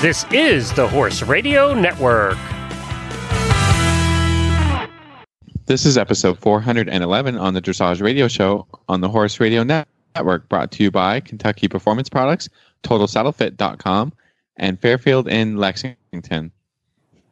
[0.00, 2.38] This is the Horse Radio Network.
[5.66, 10.70] This is episode 411 on the Dressage Radio Show on the Horse Radio Network, brought
[10.70, 12.48] to you by Kentucky Performance Products,
[12.84, 14.12] TotalSaddleFit.com,
[14.56, 16.52] and Fairfield in Lexington.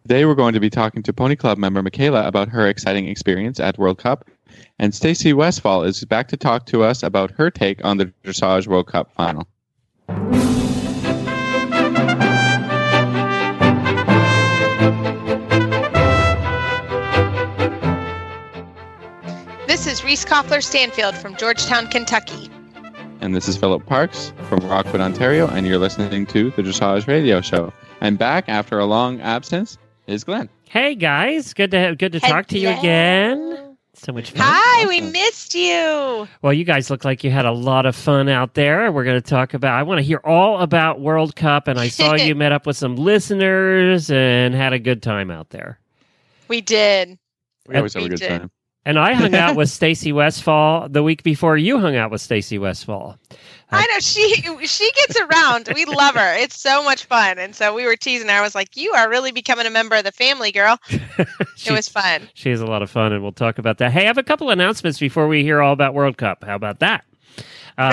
[0.03, 3.61] Today we're going to be talking to Pony Club member Michaela about her exciting experience
[3.61, 4.29] at World Cup,
[4.80, 8.67] and Stacy Westfall is back to talk to us about her take on the Dressage
[8.67, 9.46] World Cup final.
[19.96, 22.50] Is Reese Koffler Stanfield from Georgetown, Kentucky.
[23.23, 27.41] And this is Philip Parks from Rockwood, Ontario, and you're listening to the Dressage Radio
[27.41, 27.73] Show.
[28.03, 30.51] And back after a long absence is Glenn.
[30.68, 33.78] Hey guys, good to good to talk to you again.
[33.95, 34.42] So much fun.
[34.45, 36.28] Hi, we missed you.
[36.42, 38.92] Well, you guys look like you had a lot of fun out there.
[38.92, 39.79] We're going to talk about.
[39.79, 42.77] I want to hear all about World Cup, and I saw you met up with
[42.77, 45.81] some listeners and had a good time out there.
[46.48, 47.19] We did.
[47.67, 48.29] We always have a good did.
[48.29, 48.51] time.
[48.87, 52.56] And I hung out with Stacy Westfall the week before you hung out with Stacy
[52.56, 53.19] Westfall.
[53.73, 54.33] I know she
[54.65, 55.69] she gets around.
[55.75, 56.37] We love her.
[56.37, 57.37] It's so much fun.
[57.39, 58.34] And so we were teasing her.
[58.34, 60.79] I was like, "You are really becoming a member of the family, girl."
[61.67, 62.29] It was fun.
[62.34, 63.91] She has a lot of fun, and we'll talk about that.
[63.91, 66.45] Hey, I have a couple announcements before we hear all about World Cup.
[66.45, 67.05] How about that?
[67.79, 67.91] Uh,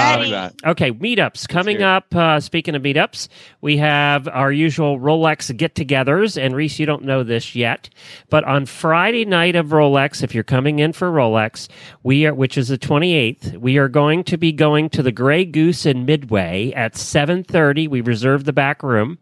[0.66, 2.16] Okay, meetups coming up.
[2.16, 3.28] Uh, speaking of meetups,
[3.62, 6.42] we have our usual Rolex get togethers.
[6.42, 7.90] And Reese, you don't know this yet,
[8.30, 11.68] but on Friday night of Rolex, if you're coming in for Rolex,
[12.02, 15.44] we are, which is the 28th, we are going to be going to the Grey
[15.44, 17.90] Goose in Midway at 7:30.
[17.90, 19.18] We reserved the back room.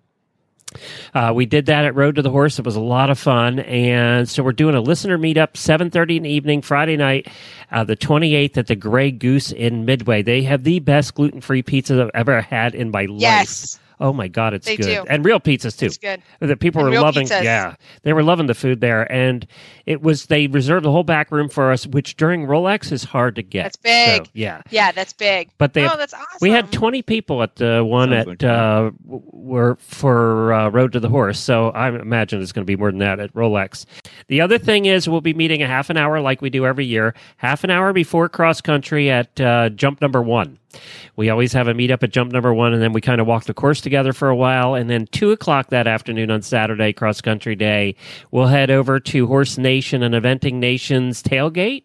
[1.13, 2.59] Uh, we did that at Road to the Horse.
[2.59, 6.17] It was a lot of fun, and so we're doing a listener meetup, seven thirty
[6.17, 7.27] in the evening, Friday night,
[7.71, 10.21] uh, the twenty eighth at the Grey Goose in Midway.
[10.21, 13.19] They have the best gluten free pizza I've ever had in my life.
[14.01, 15.05] Yes, Oh my god, it's They good, do.
[15.09, 15.85] and real pizzas too.
[15.87, 16.21] it's good.
[16.39, 17.43] The people And were real loving, pizzas.
[17.43, 19.45] yeah, they were loving the food there, and
[19.85, 23.35] it was they reserved the whole back room for us, which during Rolex is hard
[23.35, 23.63] to get.
[23.63, 24.25] That's big.
[24.25, 25.49] So, yeah, Yeah, that's big.
[25.57, 26.25] but they oh, that's awesome.
[26.41, 30.99] we had 20 people at the one Sounds at uh, were for uh, Road to
[30.99, 31.39] the Horse.
[31.39, 33.85] So I imagine it's going to be more than that at Rolex.
[34.27, 36.85] The other thing is we'll be meeting a half an hour like we do every
[36.85, 40.57] year, half an hour before cross country at uh, jump number one.
[41.15, 43.45] We always have a meetup at jump number one, and then we kind of walk
[43.45, 44.75] the course together for a while.
[44.75, 47.95] And then two o'clock that afternoon on Saturday, cross country day,
[48.31, 51.83] we'll head over to Horse Nation and Eventing Nation's tailgate.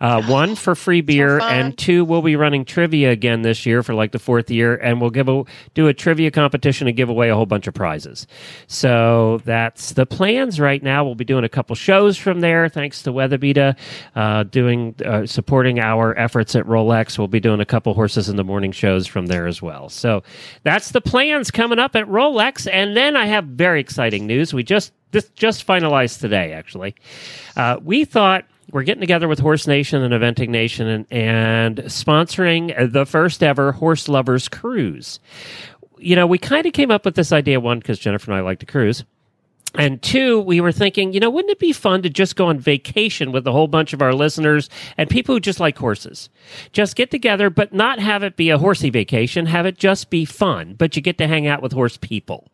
[0.00, 1.52] Uh, one for free beer, fun.
[1.52, 5.00] and two we'll be running trivia again this year for like the fourth year, and
[5.00, 5.44] we'll give a
[5.74, 8.26] do a trivia competition and give away a whole bunch of prizes.
[8.66, 11.04] So that's the plans right now.
[11.04, 13.76] We'll be doing a couple shows from there, thanks to Weatherbeeta,
[14.14, 17.18] uh, doing uh, supporting our efforts at Rolex.
[17.18, 19.88] We'll be doing a couple horses in the morning shows from there as well.
[19.88, 20.22] So
[20.62, 24.52] that's the plans coming up at Rolex, and then I have very exciting news.
[24.52, 26.94] We just this just finalized today, actually.
[27.56, 32.92] Uh, we thought we're getting together with Horse Nation and Eventing Nation and, and sponsoring
[32.92, 35.20] the first ever Horse Lovers Cruise.
[35.98, 38.42] You know, we kind of came up with this idea one because Jennifer and I
[38.42, 39.04] like to cruise.
[39.74, 42.58] And two, we were thinking, you know, wouldn't it be fun to just go on
[42.58, 46.30] vacation with a whole bunch of our listeners and people who just like horses?
[46.72, 50.24] Just get together, but not have it be a horsey vacation, have it just be
[50.24, 52.48] fun, but you get to hang out with horse people.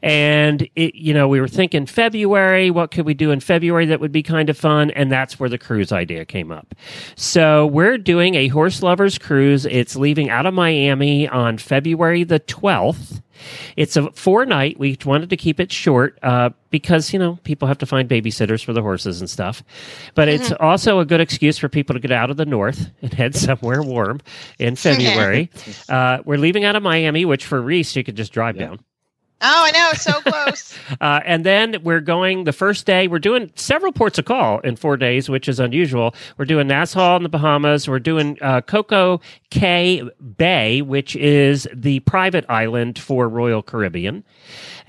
[0.00, 4.00] And, it, you know, we were thinking February, what could we do in February that
[4.00, 4.90] would be kind of fun?
[4.92, 6.74] And that's where the cruise idea came up.
[7.16, 9.66] So we're doing a horse lovers cruise.
[9.66, 13.22] It's leaving out of Miami on February the 12th.
[13.76, 14.78] It's a four night.
[14.78, 18.64] We wanted to keep it short uh, because you know people have to find babysitters
[18.64, 19.62] for the horses and stuff.
[20.14, 23.12] But it's also a good excuse for people to get out of the north and
[23.12, 24.20] head somewhere warm
[24.58, 25.50] in February.
[25.88, 28.66] uh, we're leaving out of Miami, which for Reese you could just drive Yeah.
[28.66, 28.80] down.
[29.42, 29.92] Oh, I know.
[29.94, 30.76] So close.
[31.00, 33.06] Uh, and then we're going the first day.
[33.06, 36.14] We're doing several ports of call in four days, which is unusual.
[36.36, 37.88] We're doing Nassau in the Bahamas.
[37.88, 39.20] We're doing uh, Coco
[39.50, 40.02] Cay
[40.36, 44.24] Bay, which is the private island for Royal Caribbean,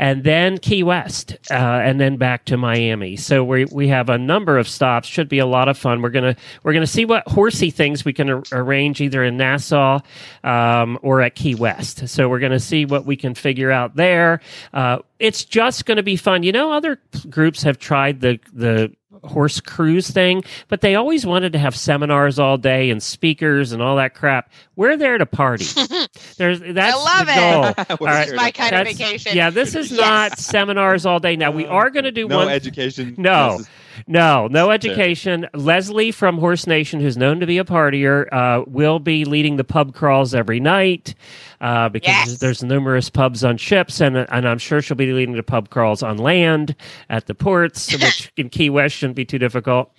[0.02, 3.16] and then Key West, uh, and then back to Miami.
[3.18, 5.08] So we we have a number of stops.
[5.08, 6.02] Should be a lot of fun.
[6.02, 10.00] We're gonna we're gonna see what horsey things we can ar- arrange either in Nassau
[10.44, 12.10] um, or at Key West.
[12.10, 14.42] So we're gonna see what we can figure out there.
[14.74, 16.42] Uh, it's just going to be fun.
[16.42, 17.00] You know, other
[17.30, 18.92] groups have tried the the
[19.24, 23.82] horse cruise thing, but they always wanted to have seminars all day and speakers and
[23.82, 24.52] all that crap.
[24.76, 25.66] We're there to party.
[26.38, 27.34] There's that's love the
[27.82, 27.88] it.
[27.88, 27.98] goal.
[28.02, 29.36] We're This is my kind of vacation.
[29.36, 30.00] Yeah, this is Yes.
[30.00, 31.36] not seminars all day.
[31.36, 32.50] Now we um, are going to do no one.
[32.50, 33.16] education.
[33.18, 33.60] No.
[34.00, 35.48] Necess- No, no education.
[35.54, 39.64] Leslie from Horse Nation, who's known to be a partier, uh, will be leading the
[39.64, 41.14] pub crawls every night
[41.60, 42.38] uh, because Yes.
[42.40, 46.02] there's numerous pubs on ships, and and I'm sure she'll be leading the pub crawls
[46.04, 46.76] on land
[47.10, 49.92] at the ports, which in Key West shouldn't be too difficult.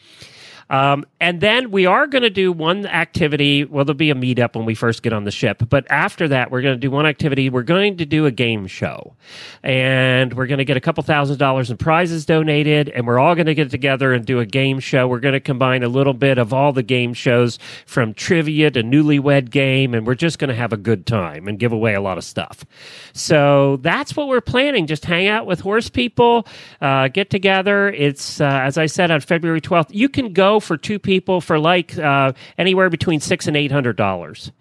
[0.70, 3.64] Um, and then we are going to do one activity.
[3.64, 5.62] Well, there'll be a meetup when we first get on the ship.
[5.69, 7.50] But after that, we're going to do one activity.
[7.50, 9.14] We're going to do a game show.
[9.62, 12.88] And we're going to get a couple thousand dollars in prizes donated.
[12.88, 15.06] And we're all going to get together and do a game show.
[15.06, 18.82] We're going to combine a little bit of all the game shows from trivia to
[18.82, 19.94] newlywed game.
[19.94, 22.25] And we're just going to have a good time and give away a lot of
[22.25, 22.64] stuff.
[23.12, 24.87] So that's what we're planning.
[24.87, 26.47] Just hang out with horse people,
[26.81, 27.88] uh, get together.
[27.88, 29.88] It's, uh, as I said, on February 12th.
[29.91, 33.96] You can go for two people for like uh, anywhere between six and eight hundred
[33.96, 34.52] dollars.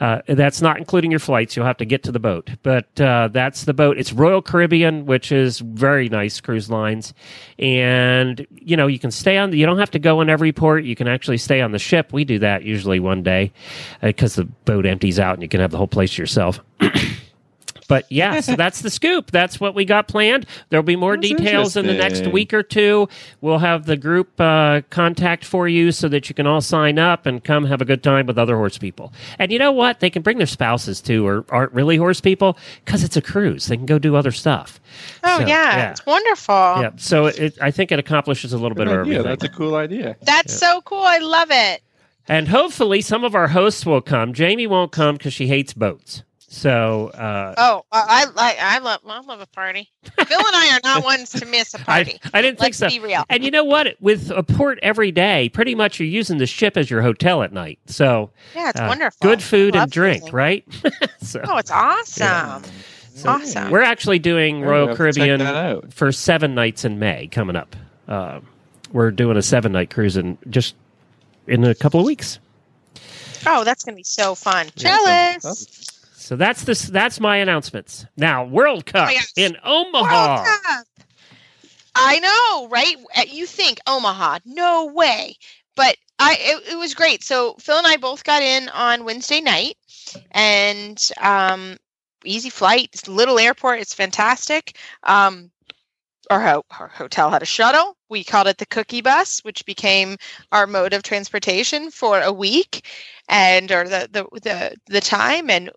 [0.00, 1.56] Uh, that's not including your flights.
[1.56, 3.98] You'll have to get to the boat, but uh, that's the boat.
[3.98, 7.14] It's Royal Caribbean, which is very nice cruise lines,
[7.58, 9.52] and you know you can stay on.
[9.52, 10.84] You don't have to go in every port.
[10.84, 12.12] You can actually stay on the ship.
[12.12, 13.52] We do that usually one day
[14.02, 16.60] because the boat empties out and you can have the whole place to yourself.
[17.88, 19.30] But yeah, so that's the scoop.
[19.32, 20.46] That's what we got planned.
[20.68, 23.08] There'll be more That's details in the next week or two.
[23.40, 27.26] We'll have the group uh, contact for you so that you can all sign up
[27.26, 29.12] and come have a good time with other horse people.
[29.38, 30.00] And you know what?
[30.00, 33.66] They can bring their spouses too, or aren't really horse people, because it's a cruise.
[33.66, 34.78] They can go do other stuff.
[35.24, 35.90] Oh So, yeah, yeah.
[35.90, 36.54] it's wonderful.
[36.54, 36.90] Yeah.
[36.96, 39.18] So it, I think it accomplishes a little bit Good of idea.
[39.20, 39.38] everything.
[39.38, 40.16] That's a cool idea.
[40.22, 41.02] That's so cool.
[41.02, 41.82] I love it.
[42.28, 44.34] And hopefully, some of our hosts will come.
[44.34, 46.22] Jamie won't come because she hates boats.
[46.50, 49.90] So uh, Oh, I I, I love I love a party.
[50.02, 52.18] Phil and I are not ones to miss a party.
[52.32, 52.88] I didn't think Let's so.
[52.88, 53.24] be real.
[53.28, 53.96] And you know what?
[54.00, 57.52] With a port every day, pretty much you're using the ship as your hotel at
[57.52, 57.78] night.
[57.86, 59.18] So Yeah, it's uh, wonderful.
[59.28, 60.34] good food and drink, cruising.
[60.34, 60.64] right?
[61.20, 62.62] so Oh, it's awesome.
[63.14, 63.70] So awesome.
[63.70, 67.56] we're actually doing Royal we'll have to check Caribbean for seven nights in May coming
[67.56, 67.76] up.
[68.06, 68.40] Uh,
[68.92, 70.76] we're doing a seven night cruise in just
[71.46, 72.38] in a couple of weeks.
[73.44, 74.68] Oh, that's gonna be so fun.
[74.76, 75.97] Yeah, Jealous.
[76.28, 76.82] So that's this.
[76.82, 78.04] That's my announcements.
[78.18, 79.32] Now World Cup my gosh.
[79.34, 80.34] in Omaha.
[80.36, 80.86] World Cup.
[81.94, 82.96] I know, right?
[83.16, 84.40] Uh, You think Omaha?
[84.44, 85.36] No way.
[85.74, 87.24] But I, it, it was great.
[87.24, 89.78] So Phil and I both got in on Wednesday night,
[90.32, 91.78] and um,
[92.26, 92.90] easy flight.
[92.92, 93.80] It's a little airport.
[93.80, 94.76] It's fantastic.
[95.04, 95.50] Um,
[96.30, 97.96] our, ho- our hotel had a shuttle.
[98.10, 100.18] We called it the Cookie Bus, which became
[100.52, 102.86] our mode of transportation for a week,
[103.30, 105.48] and or the the the, the time.
[105.48, 105.70] And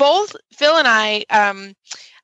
[0.00, 1.74] both Phil and I, um,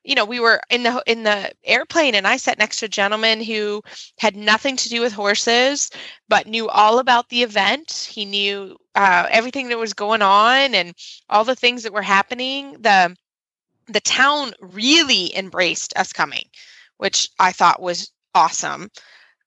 [0.03, 2.89] you know, we were in the in the airplane, and I sat next to a
[2.89, 3.83] gentleman who
[4.17, 5.91] had nothing to do with horses,
[6.27, 8.09] but knew all about the event.
[8.09, 10.95] He knew uh, everything that was going on and
[11.29, 12.77] all the things that were happening.
[12.79, 13.15] the
[13.87, 16.45] The town really embraced us coming,
[16.97, 18.89] which I thought was awesome.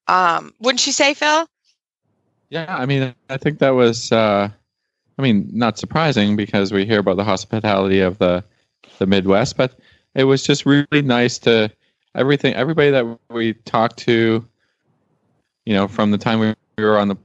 [0.06, 1.48] Um, wouldn't you say, Phil?
[2.50, 4.50] Yeah, I mean, I think that was, uh,
[5.20, 8.42] I mean, not surprising because we hear about the hospitality of the
[8.98, 9.78] the Midwest, but
[10.14, 11.70] it was just really nice to
[12.14, 12.54] everything.
[12.54, 14.48] Everybody that we talked to,
[15.66, 17.16] you know, from the time we, we were on the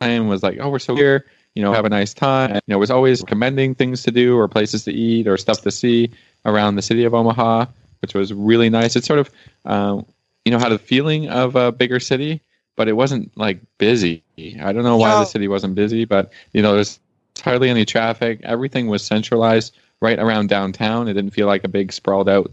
[0.00, 2.56] plane was like, "Oh, we're so here." You know, have a nice time.
[2.56, 5.70] You know, was always recommending things to do or places to eat or stuff to
[5.70, 6.10] see
[6.44, 7.66] around the city of Omaha,
[8.02, 8.96] which was really nice.
[8.96, 9.30] It sort of,
[9.64, 10.06] um,
[10.44, 12.42] you know, had a feeling of a bigger city,
[12.76, 14.22] but it wasn't like busy.
[14.60, 15.20] I don't know why No.
[15.20, 17.00] the city wasn't busy, but you know, there's
[17.42, 18.40] hardly any traffic.
[18.44, 21.08] Everything was centralized right around downtown.
[21.08, 22.50] It didn't feel like a big sprawled out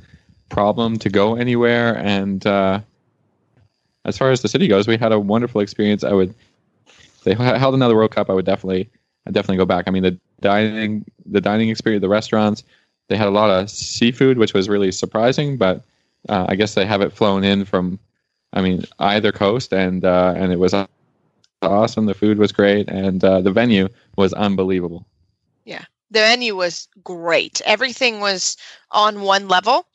[0.50, 1.98] problem to go anywhere.
[1.98, 2.80] And uh,
[4.06, 6.04] as far as the city goes, we had a wonderful experience.
[6.04, 6.34] I would,
[7.24, 8.30] they held another World Cup.
[8.30, 8.90] I would definitely,
[9.26, 9.86] I'd definitely go back.
[9.88, 12.64] I mean, the dining, the dining experience, the restaurants,
[13.10, 15.58] they had a lot of seafood, which was really surprising.
[15.58, 15.84] But
[16.30, 18.00] uh, I guess they have it flown in from,
[18.54, 20.74] I mean, either coast, and uh, and it was
[21.62, 22.06] awesome.
[22.06, 25.06] The food was great, and uh, the venue was unbelievable.
[25.66, 27.62] Yeah, the venue was great.
[27.66, 28.58] Everything was
[28.92, 29.88] on one level,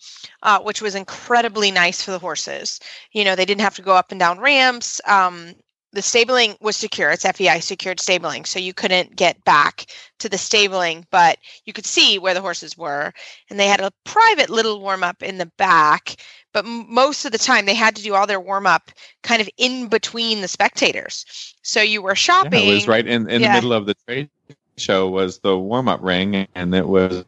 [0.42, 2.80] uh, which was incredibly nice for the horses.
[3.12, 5.00] You know, they didn't have to go up and down ramps.
[5.06, 5.54] Um,
[5.92, 7.10] the stabling was secure.
[7.10, 9.86] It's FEI secured stabling, so you couldn't get back
[10.18, 13.12] to the stabling, but you could see where the horses were.
[13.50, 16.16] And they had a private little warm up in the back,
[16.52, 18.90] but m- most of the time they had to do all their warm up
[19.22, 21.54] kind of in between the spectators.
[21.62, 22.60] So you were Yeah, shopping.
[22.60, 23.48] it was right in, in Yeah.
[23.48, 24.30] the middle of the trade
[24.76, 27.24] show was the warm up ring, and it was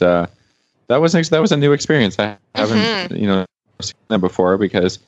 [0.00, 0.26] uh,
[0.88, 2.18] that was that was a new experience.
[2.18, 3.16] I haven't Mm-hmm.
[3.16, 3.46] you know
[3.80, 4.98] seen that before because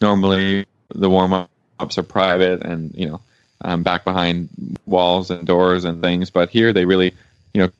[0.00, 1.32] normally the warm
[1.80, 3.20] ups are private and you know
[3.62, 4.48] um, back behind
[4.86, 7.14] walls and doors and things, but here they really
[7.54, 7.70] you know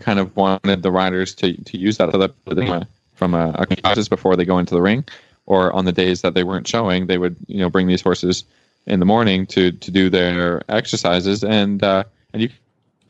[0.00, 2.66] kind of wanted the riders to to use that that they-
[3.14, 5.04] from a, a classes before they go into the ring,
[5.46, 8.44] or on the days that they weren't showing, they would you know bring these horses
[8.86, 12.50] in the morning to to do their exercises, and uh, and you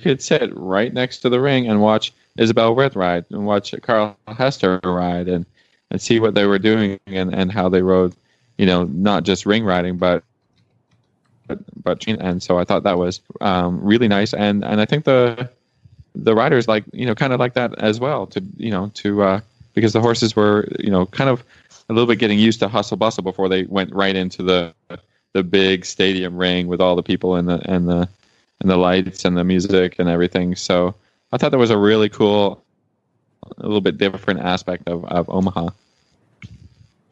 [0.03, 4.17] could sit right next to the ring and watch Isabel Werth ride and watch Carl
[4.29, 5.47] Hester ride and
[5.91, 8.15] and see what they were doing and, and how they rode,
[8.59, 10.25] you know, not just ring riding, but
[11.47, 15.05] but, but and so I thought that was um, really nice, and and I think
[15.05, 15.49] the
[16.15, 19.23] the riders like you know kind of like that as well to you know to
[19.23, 19.41] uh,
[19.75, 21.45] because the horses were you know kind of
[21.89, 24.75] a little bit getting used to hustle bustle before they went right into the
[25.35, 28.09] the big stadium ring with all the people and the and the
[28.61, 30.57] and the lights and the music and everything.
[30.57, 30.95] So
[31.33, 32.65] I thought that was a really cool,
[33.59, 35.69] a little bit different aspect of, of Omaha.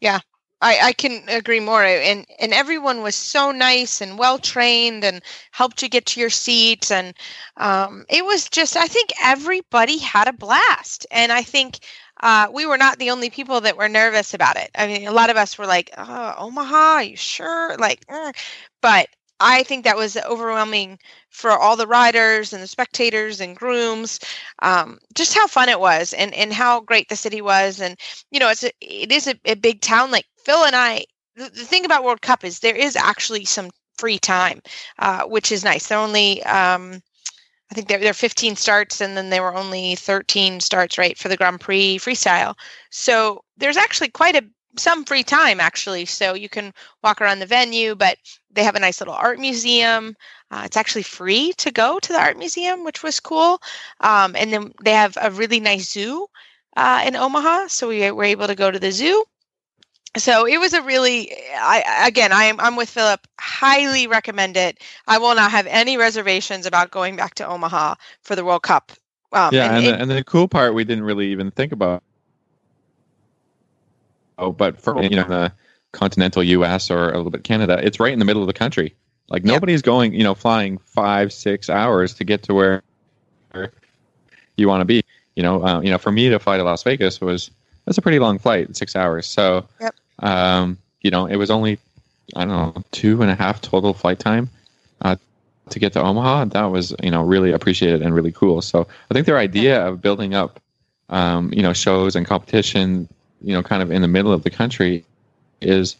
[0.01, 0.19] Yeah,
[0.65, 1.83] I, I can agree more.
[1.83, 6.29] And and everyone was so nice and well trained and helped you get to your
[6.31, 6.91] seats.
[6.91, 7.13] And
[7.57, 11.05] um, it was just, I think everybody had a blast.
[11.11, 11.79] And I think
[12.21, 14.71] uh, we were not the only people that were nervous about it.
[14.75, 17.77] I mean, a lot of us were like, oh, Omaha, are you sure?
[17.77, 18.33] Like, mm.
[18.81, 19.07] but
[19.39, 20.99] I think that was overwhelming
[21.29, 24.19] for all the riders and the spectators and grooms.
[24.61, 27.81] Um, just how fun it was and, and how great the city was.
[27.81, 27.99] And,
[28.31, 30.11] you know, it's a, it is a, a big town.
[30.11, 33.69] Like Phil and I, the, the, thing about World Cup is there is actually some
[33.97, 34.61] free time,
[34.99, 35.87] uh, which is nice.
[35.87, 37.01] They're only, um,
[37.71, 41.17] I think there, there are 15 starts and then there were only 13 starts, right,
[41.17, 42.55] for the Grand Prix freestyle.
[42.89, 44.45] So there's actually quite a
[44.77, 46.05] some free time actually.
[46.05, 48.17] So you can walk around the venue but
[48.51, 50.15] they have a nice little art museum.
[50.51, 53.61] Uh, it's actually free to go to the art museum which was cool.
[53.99, 56.27] Um, and then they have a really nice zoo
[56.75, 57.67] uh, in omaha.
[57.67, 59.23] So we were able to go to the zoo.
[60.17, 63.27] So it was a really I, again I am I'm with Philip.
[63.39, 64.81] Highly recommend it.
[65.07, 68.93] I will not have any reservations about going back to Omaha for the World Cup.
[69.33, 72.03] Um, yeah and, and, it, and the cool part we didn't really even think about
[74.37, 75.53] Oh, but for you know the
[75.91, 76.91] continental U.S.
[76.91, 78.95] or a little bit Canada, it's right in the middle of the country.
[79.29, 82.83] Like nobody's going, you know, flying five, six hours to get to where
[84.55, 85.03] you want to be.
[85.35, 87.49] You know, um, you know, for me to fly to Las Vegas was
[87.85, 89.25] that's a pretty long flight, six hours.
[89.25, 89.95] So, yep.
[90.19, 91.79] um, you know, it was only
[92.35, 94.49] I don't know two and a half total flight time
[95.01, 95.15] uh,
[95.69, 96.45] to get to Omaha.
[96.45, 98.61] That was you know really appreciated and really cool.
[98.61, 100.59] So I think their idea of building up,
[101.09, 103.09] um, you know, shows and competition
[103.41, 105.05] you know, kind of in the middle of the country,
[105.61, 105.95] is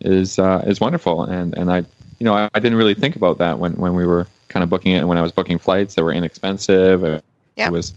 [0.00, 1.24] is uh, is wonderful.
[1.24, 1.78] And and I,
[2.18, 4.70] you know, I, I, didn't really think about that when when we were kind of
[4.70, 4.98] booking it.
[4.98, 7.04] And when I was booking flights, that were inexpensive.
[7.04, 7.24] It,
[7.56, 7.68] yeah.
[7.68, 7.92] it was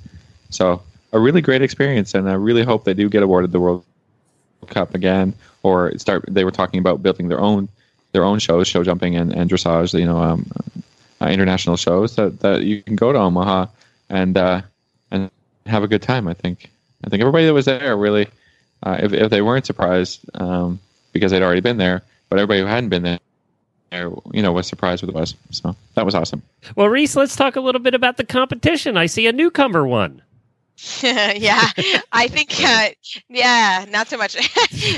[0.50, 0.82] so
[1.12, 3.84] a really great experience, and I really hope they do get awarded the World
[4.68, 6.26] Cup again, or start.
[6.28, 7.70] They were talking about building their own
[8.12, 9.98] their own shows, show jumping and, and dressage.
[9.98, 10.50] You know, um,
[11.22, 13.68] uh, international shows that, that you can go to Omaha
[14.10, 14.62] and uh,
[15.12, 15.30] and
[15.66, 16.28] have a good time.
[16.28, 16.70] I think
[17.06, 18.28] I think everybody that was there really
[18.84, 20.80] uh, if, if they weren't surprised um,
[21.12, 23.20] because they'd already been there, but everybody who hadn't been there,
[24.32, 25.36] you know, was surprised with it was.
[25.52, 26.42] So that was awesome.
[26.75, 28.98] Well, Reese, let's talk a little bit about the competition.
[28.98, 30.22] I see a newcomer one.
[31.04, 31.70] yeah,
[32.12, 32.90] I think, uh,
[33.30, 34.36] yeah, not so much.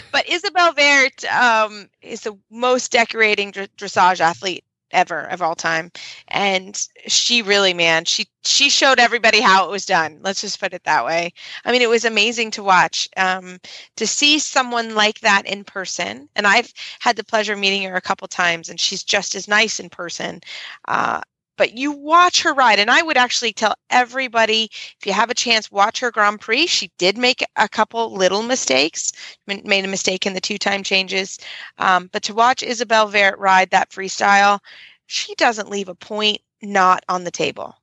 [0.12, 4.64] but Isabel Werth um, is the most decorating dressage athlete
[4.96, 5.92] ever of all time.
[6.30, 6.76] And
[7.08, 10.20] she really man she she showed everybody how it was done.
[10.22, 11.34] Let's just put it that way.
[11.66, 13.60] I mean it was amazing to watch um,
[13.98, 16.30] to see someone like that in person.
[16.36, 19.48] And i've had the pleasure of meeting her a couple times and she's just as
[19.48, 20.42] nice in person
[20.88, 21.22] uh,
[21.58, 22.80] but you watch her ride.
[22.80, 26.68] And i would actually tell everybody if you have a chance watch her grand prix.
[26.68, 29.12] She did make a couple little mistakes
[29.48, 31.40] made a mistake in the two time changes.
[31.78, 34.60] Um, but to watch isabel Werth ride that freestyle
[35.08, 37.76] she doesn't leave a point not on the table.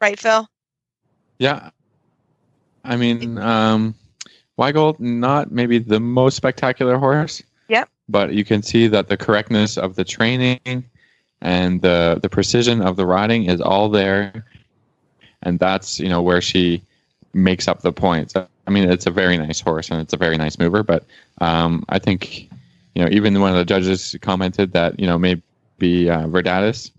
[0.00, 0.48] Right phil?
[1.38, 1.70] Yeah.
[2.84, 3.94] I mean um
[4.58, 7.42] Weihegold not maybe the most spectacular horse.
[7.68, 7.88] Yep.
[8.08, 10.90] But you can see that the correctness of the training
[11.42, 14.44] and the the precision of the riding is all there,
[15.42, 16.82] and that's you know where she
[17.32, 18.34] makes up the points.
[18.36, 21.04] I mean, it's a very nice horse and it's a very nice mover, but
[21.40, 22.50] um, I think
[22.94, 26.90] you know even one of the judges commented that you know maybe uh, Verdades,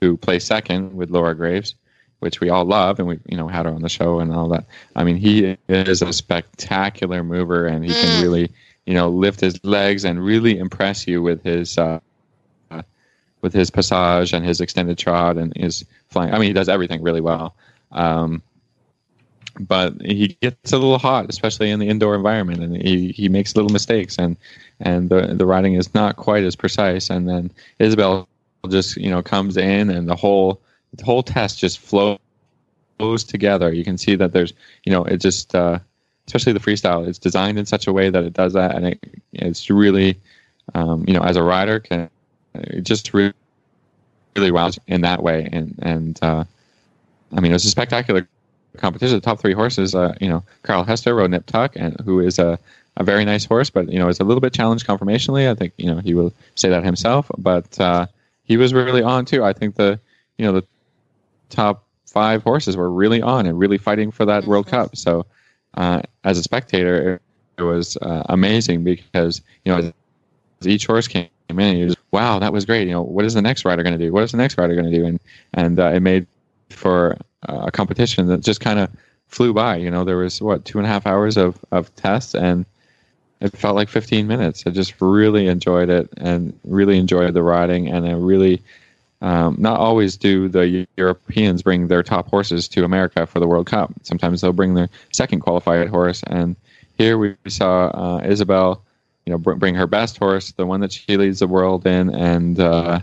[0.00, 1.74] who plays second with Laura Graves,
[2.18, 4.48] which we all love, and we you know had her on the show and all
[4.48, 4.64] that.
[4.96, 8.22] I mean, he is a spectacular mover, and he can mm.
[8.22, 8.50] really
[8.86, 12.00] you know lift his legs and really impress you with his uh,
[13.44, 16.32] with his passage and his extended trot and his flying.
[16.32, 17.54] I mean, he does everything really well.
[17.92, 18.42] Um,
[19.60, 23.54] but he gets a little hot, especially in the indoor environment, and he, he makes
[23.54, 24.36] little mistakes, and
[24.80, 27.10] and the the riding is not quite as precise.
[27.10, 28.26] And then Isabel
[28.68, 30.60] just you know comes in, and the whole
[30.94, 32.18] the whole test just flows
[33.24, 33.72] together.
[33.72, 35.78] You can see that there's you know it just uh,
[36.26, 37.06] especially the freestyle.
[37.06, 38.98] It's designed in such a way that it does that, and it,
[39.34, 40.16] it's really,
[40.74, 42.10] um, you know, as a rider, can
[42.54, 43.34] it just really,
[44.36, 45.48] really wows in that way.
[45.52, 46.44] And and uh,
[47.32, 48.26] I mean, it was a spectacular
[48.76, 49.16] competition.
[49.16, 52.38] The top three horses, uh, you know, Carl Hester rode Nip Tuck, and who is
[52.38, 52.58] a
[52.96, 55.50] a very nice horse, but you know, is a little bit challenged conformationally.
[55.50, 58.06] I think you know he will say that himself, but uh,
[58.44, 59.44] he was really on too.
[59.44, 59.98] I think the
[60.38, 60.64] you know the
[61.50, 64.96] top five horses were really on and really fighting for that World Cup.
[64.96, 65.26] So
[65.74, 67.22] uh, as a spectator, it,
[67.58, 69.92] it was uh, amazing because you know
[70.60, 72.86] as each horse came in, you wow, that was great.
[72.86, 74.12] You know, what is the next rider going to do?
[74.12, 75.04] What is the next rider going to do?
[75.04, 75.20] And
[75.52, 76.26] and uh, it made
[76.70, 78.88] for a competition that just kind of
[79.28, 79.76] flew by.
[79.76, 82.64] You know, there was what two and a half hours of of tests and
[83.44, 84.64] it felt like 15 minutes.
[84.66, 87.88] I just really enjoyed it and really enjoyed the riding.
[87.88, 88.62] And I really,
[89.20, 93.66] um, not always do the Europeans bring their top horses to America for the World
[93.66, 93.92] Cup.
[94.02, 96.22] Sometimes they'll bring their second qualified horse.
[96.26, 96.56] And
[96.96, 98.82] here we saw uh, Isabel,
[99.26, 102.14] you know, br- bring her best horse, the one that she leads the world in,
[102.14, 103.00] and uh,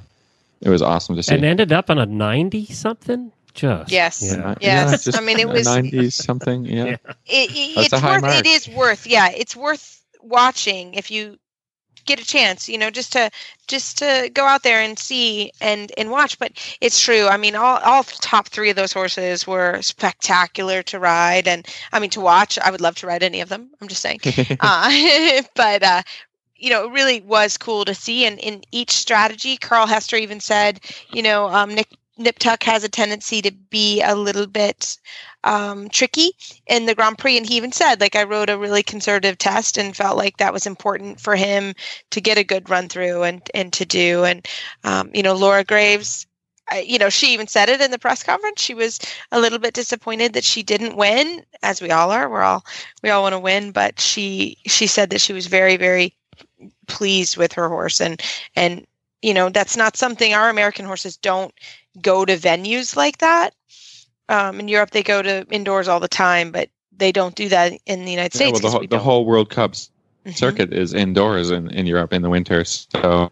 [0.61, 1.35] it was awesome to see.
[1.35, 3.31] And ended up on a 90 something.
[3.53, 4.55] Just yes, yeah.
[4.61, 5.07] yes.
[5.07, 6.63] Yeah, I mean, it was 90s something.
[6.65, 6.95] Yeah, Yeah.
[7.25, 8.35] it, it- it's worth mark.
[8.39, 11.37] it is worth yeah it's worth watching if you
[12.15, 13.29] get a chance you know just to
[13.67, 16.37] just to go out there and see and and watch.
[16.37, 16.51] But
[16.81, 17.27] it's true.
[17.27, 21.47] I mean all all top three of those horses were spectacular to ride.
[21.47, 23.69] And i mean to watch i would love to ride any of them.
[23.79, 24.19] I'm just saying.
[24.59, 26.01] Uh, but uh
[26.61, 28.25] you know, it really was cool to see.
[28.25, 30.79] And in each strategy, Carl Hester even said,
[31.11, 31.87] you know, um, Nick
[32.17, 34.97] Nip Tuck has a tendency to be a little bit
[35.43, 36.31] um, tricky
[36.67, 37.37] in the Grand Prix.
[37.37, 40.53] And he even said, like, I wrote a really conservative test and felt like that
[40.53, 41.73] was important for him
[42.11, 44.23] to get a good run through and, and to do.
[44.23, 44.47] And,
[44.83, 46.27] um, you know, Laura Graves,
[46.83, 48.61] you know, she even said it in the press conference.
[48.61, 48.99] She was
[49.31, 52.29] a little bit disappointed that she didn't win, as we all are.
[52.29, 52.65] We're all
[53.03, 56.15] we all want to win, but she she said that she was very very
[56.87, 58.21] pleased with her horse and
[58.55, 58.85] and
[59.21, 61.53] you know that's not something our American horses don't
[61.99, 63.53] go to venues like that.
[64.29, 67.73] Um, in Europe, they go to indoors all the time, but they don't do that
[67.85, 68.51] in the United Yeah, States.
[68.51, 69.73] well, the, 'cause whole, we the whole World Cup
[70.25, 70.35] Mhm.
[70.35, 72.63] circuit is indoors in, in Europe in the winter.
[72.63, 73.31] So,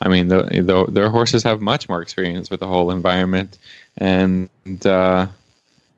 [0.00, 3.58] I mean, the, the, their horses have much more experience with the whole environment,
[3.98, 4.48] and
[4.86, 5.26] uh,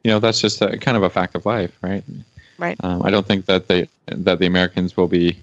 [0.04, 2.02] you know that's just a, kind of a fact of life, right?
[2.58, 2.76] Right.
[2.82, 5.36] Um, I don't think that they that the Americans will be,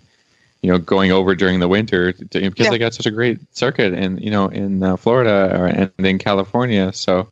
[0.63, 2.71] you know, going over during the winter to, because Yeah.
[2.71, 6.17] they got such a great circuit in you know in uh, Florida or, and in
[6.17, 6.91] California.
[6.93, 7.28] So,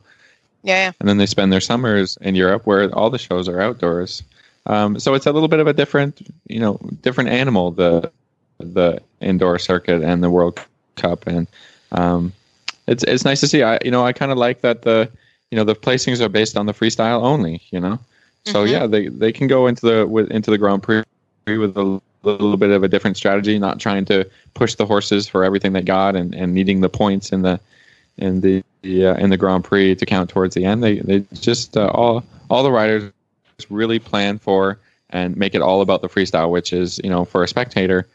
[0.62, 0.92] Yeah, yeah.
[1.00, 4.22] and then they spend their summers in Europe where all the shows are outdoors.
[4.66, 8.10] Um, so it's a little bit of a different, you know, different animal the
[8.60, 10.60] the indoor circuit and the World
[10.96, 11.48] Cup, and
[11.92, 12.32] um,
[12.86, 13.62] it's it's nice to see.
[13.64, 15.08] I you know I kind of like that the
[15.50, 17.62] you know the placings are based on the freestyle only.
[17.72, 17.98] You know,
[18.44, 18.70] so Mhm.
[18.70, 21.02] yeah, they they can go into the with, into the Grand Prix
[21.46, 25.44] with a little bit of a different strategy, not trying to push the horses for
[25.44, 27.60] everything they got and, and needing the points in the
[28.18, 30.82] in the uh, in the Grand Prix to count towards the end.
[30.82, 33.12] They they just uh, all all the riders
[33.68, 34.78] really plan for
[35.10, 38.06] and make it all about the freestyle, which is you know for a spectator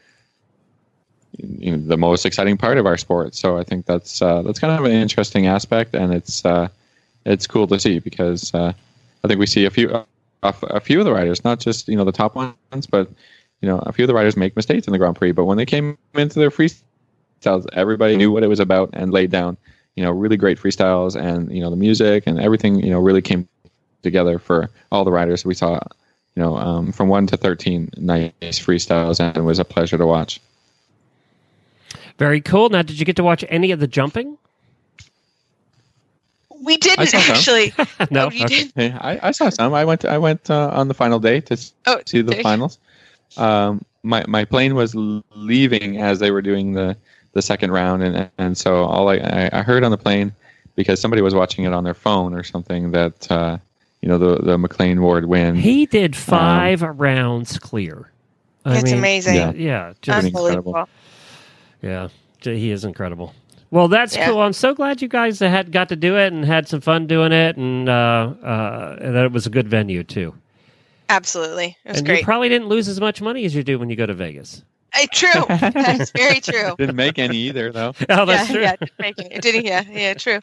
[1.36, 3.34] you know, the most exciting part of our sport.
[3.34, 6.68] So I think that's uh, that's kind of an interesting aspect, and it's uh,
[7.24, 8.72] it's cool to see because uh,
[9.24, 10.04] I think we see a few
[10.42, 13.08] a few of the riders, not just you know the top ones, but
[13.60, 15.32] you know a few of the riders make mistakes in the Grand Prix.
[15.32, 19.30] But when they came into their freestyles, everybody knew what it was about and laid
[19.30, 19.56] down
[19.96, 23.22] you know really great freestyles, and you know the music and everything you know really
[23.22, 23.48] came
[24.02, 25.44] together for all the riders.
[25.44, 25.80] We saw
[26.36, 30.06] you know um, from one to thirteen nice freestyles, and it was a pleasure to
[30.06, 30.40] watch.
[32.18, 32.68] Very cool.
[32.68, 34.38] Now, did you get to watch any of the jumping?
[36.62, 37.72] We didn't saw actually.
[38.10, 38.26] no.
[38.26, 38.64] Oh, you Okay.
[38.64, 38.72] did?
[38.74, 39.72] Hey, I, I saw some.
[39.74, 40.04] I went.
[40.04, 42.78] I went uh, on the final day to s- Oh, see the there- finals.
[43.36, 46.96] Um, my my plane was leaving as they were doing the,
[47.32, 50.32] the second round, and and so all I, I I heard on the plane
[50.76, 53.58] because somebody was watching it on their phone or something that uh,
[54.00, 55.56] you know the the McLain Ward win.
[55.56, 58.10] He did five rounds clear.
[58.64, 59.34] I It's mean, amazing.
[59.34, 59.52] yeah.
[59.52, 60.74] Yeah, just incredible.
[60.74, 60.88] Unbelievable.
[61.82, 62.08] Yeah,
[62.42, 63.34] he is incredible.
[63.70, 64.30] Well, that's Yeah.
[64.30, 64.40] cool.
[64.40, 67.32] I'm so glad you guys had got to do it and had some fun doing
[67.32, 70.34] it, and uh, uh, and that it was a good venue too.
[71.08, 71.76] Absolutely.
[71.84, 72.18] It was and great.
[72.20, 74.62] you probably didn't lose as much money as you do when you go to Vegas.
[74.94, 75.44] Uh, true.
[75.48, 76.74] That's very true.
[76.76, 77.94] Didn't make any either though.
[78.08, 78.62] Oh, that's yeah, true.
[78.62, 79.28] yeah, didn't make it.
[79.30, 79.64] It didn't.
[79.66, 80.40] Yeah, yeah, true.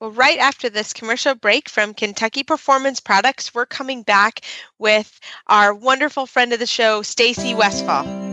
[0.00, 4.40] Well, right after this commercial break from Kentucky Performance Products, we're coming back
[4.78, 8.23] with our wonderful friend of the show, Stacy Westfall.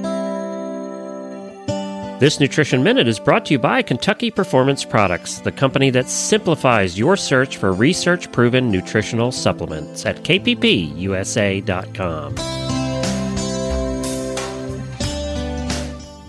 [2.22, 6.96] This Nutrition Minute is brought to you by Kentucky Performance Products, the company that simplifies
[6.96, 10.76] your search for research proven nutritional supplements at kppusa.com.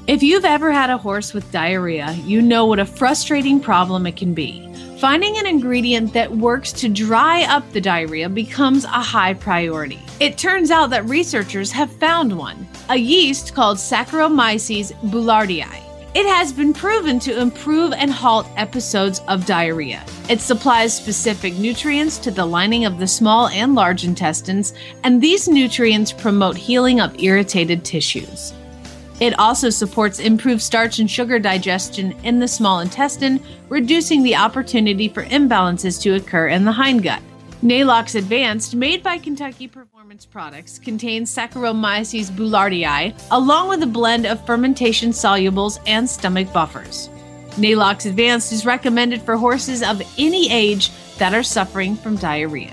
[0.07, 4.17] If you've ever had a horse with diarrhea, you know what a frustrating problem it
[4.17, 4.72] can be.
[5.03, 9.99] Finding an ingredient that works to dry up the diarrhea becomes a high priority.
[10.21, 15.67] It turns out that researchers have found one a yeast called Saccharomyces boulardii.
[16.15, 20.05] It has been proven to improve and halt episodes of diarrhea.
[20.31, 25.49] It supplies specific nutrients to the lining of the small and large intestines, and these
[25.49, 28.53] nutrients promote healing of irritated tissues.
[29.23, 35.07] It also supports improved starch and sugar digestion in the small intestine, reducing the opportunity
[35.07, 37.21] for imbalances to occur in the hindgut.
[37.63, 44.45] Neigh-Lox Advanced, made by Kentucky Performance Products, contains Saccharomyces boulardii, along with a blend of
[44.45, 47.09] fermentation solubles and stomach buffers.
[47.57, 52.73] Neigh-Lox Advanced is recommended for horses of any age that are suffering from diarrhea.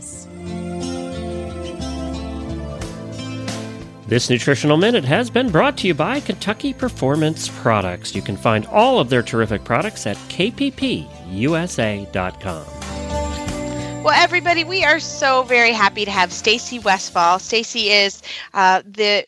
[4.11, 8.13] This Nutritional Minute has been brought to you by Kentucky Performance Products.
[8.13, 11.05] You can find all of their terrific products at kppusa.com.
[14.03, 17.39] Well, everybody, we are so very happy to have Stacy Westfall.
[17.39, 18.21] Stacy is
[18.53, 19.25] uh, the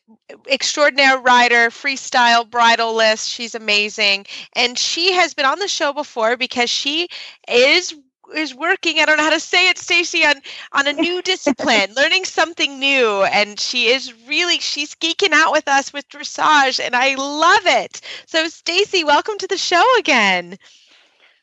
[0.48, 3.26] extraordinary rider, freestyle bridleless.
[3.26, 7.08] She's amazing, and she has been on the show before because she
[7.48, 7.96] is
[8.34, 9.00] is working.
[9.00, 10.36] I don't know how to say it stacy on
[10.72, 13.24] on a new discipline learning something new.
[13.24, 18.02] And she is really she's geeking out with us with dressage and i love it.
[18.26, 20.58] So stacy welcome to the show again.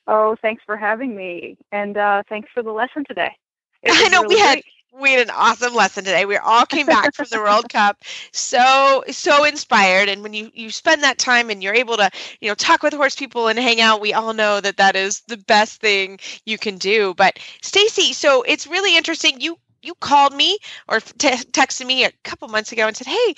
[0.06, 1.56] Oh thanks for having me.
[1.72, 3.36] And uh, thanks for the lesson today.
[3.88, 6.24] I know really we had great we had an awesome lesson today.
[6.24, 10.08] We all came back from the World Cup so so inspired.
[10.08, 12.92] And when you you spend that time and you're able to you know talk with
[12.94, 16.58] horse people and hang out, we all know that that is the best thing you
[16.58, 17.14] can do.
[17.14, 19.40] But Stacy, so it's really interesting.
[19.40, 23.34] You you called me or t- texted me a couple months ago and said, "Hey,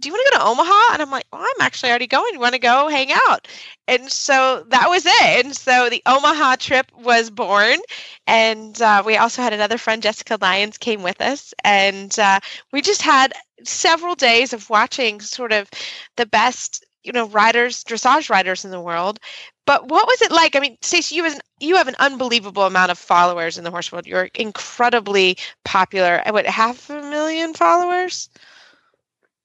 [0.00, 2.34] do you want to go to Omaha?" And I'm like, "Oh, I'm actually already going.
[2.34, 3.48] You want to go hang out?"
[3.86, 5.44] And so that was it.
[5.44, 7.78] And so the Omaha trip was born.
[8.26, 12.40] And uh, we also had another friend, Jessica Lyons, came with us, and uh,
[12.72, 13.32] we just had
[13.64, 15.68] several days of watching sort of
[16.16, 19.18] the best you know riders dressage riders in the world
[19.66, 21.28] but what was it like i mean stacy you,
[21.60, 26.46] you have an unbelievable amount of followers in the horse world you're incredibly popular what
[26.46, 28.28] half a million followers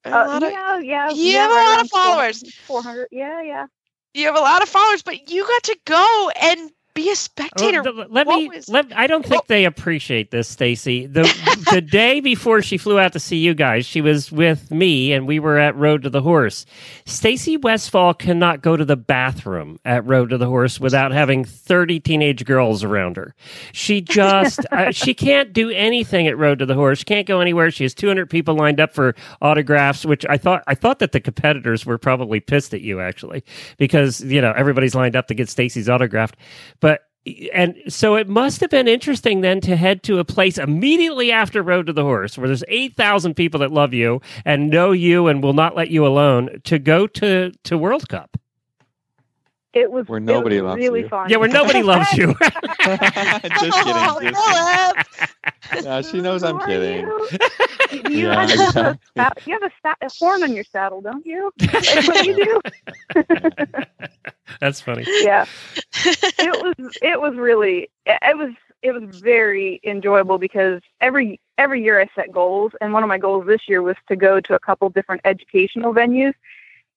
[0.05, 1.09] uh, yeah, of, yeah.
[1.09, 2.43] You yeah, have a lot of followers.
[2.65, 3.07] 400.
[3.11, 3.67] Yeah, yeah.
[4.13, 7.83] You have a lot of followers, but you got to go and be a spectator.
[7.85, 8.49] Oh, let me.
[8.49, 11.05] Was, let, I don't think they appreciate this, Stacy.
[11.05, 11.23] The
[11.71, 15.27] the day before she flew out to see you guys, she was with me, and
[15.27, 16.65] we were at Road to the Horse.
[17.05, 21.99] Stacy Westfall cannot go to the bathroom at Road to the Horse without having thirty
[21.99, 23.33] teenage girls around her.
[23.71, 26.99] She just uh, she can't do anything at Road to the Horse.
[26.99, 27.71] She can't go anywhere.
[27.71, 31.11] She has two hundred people lined up for autographs, which I thought I thought that
[31.11, 33.43] the competitors were probably pissed at you actually
[33.77, 36.35] because you know everybody's lined up to get Stacy's autographed
[37.53, 41.61] and so it must have been interesting then to head to a place immediately after
[41.63, 45.41] Road to the Horse where there's 8,000 people that love you and know you and
[45.41, 48.37] will not let you alone to go to to World Cup.
[49.73, 51.09] It was where nobody was loves really you.
[51.09, 51.29] fun.
[51.29, 52.27] Yeah, where nobody loves you.
[52.39, 53.93] just kidding.
[53.95, 55.52] Oh, just kidding.
[55.85, 57.05] yeah, she knows I'm kidding.
[57.05, 57.29] You,
[58.09, 61.51] you, yeah, have a, you have a, a, horn on your saddle, don't you?
[61.57, 62.61] That's what you do.
[64.59, 65.05] That's funny.
[65.21, 65.45] Yeah,
[65.95, 66.97] it was.
[67.01, 67.89] It was really.
[68.05, 68.53] It was.
[68.81, 73.17] It was very enjoyable because every every year I set goals, and one of my
[73.17, 76.33] goals this year was to go to a couple different educational venues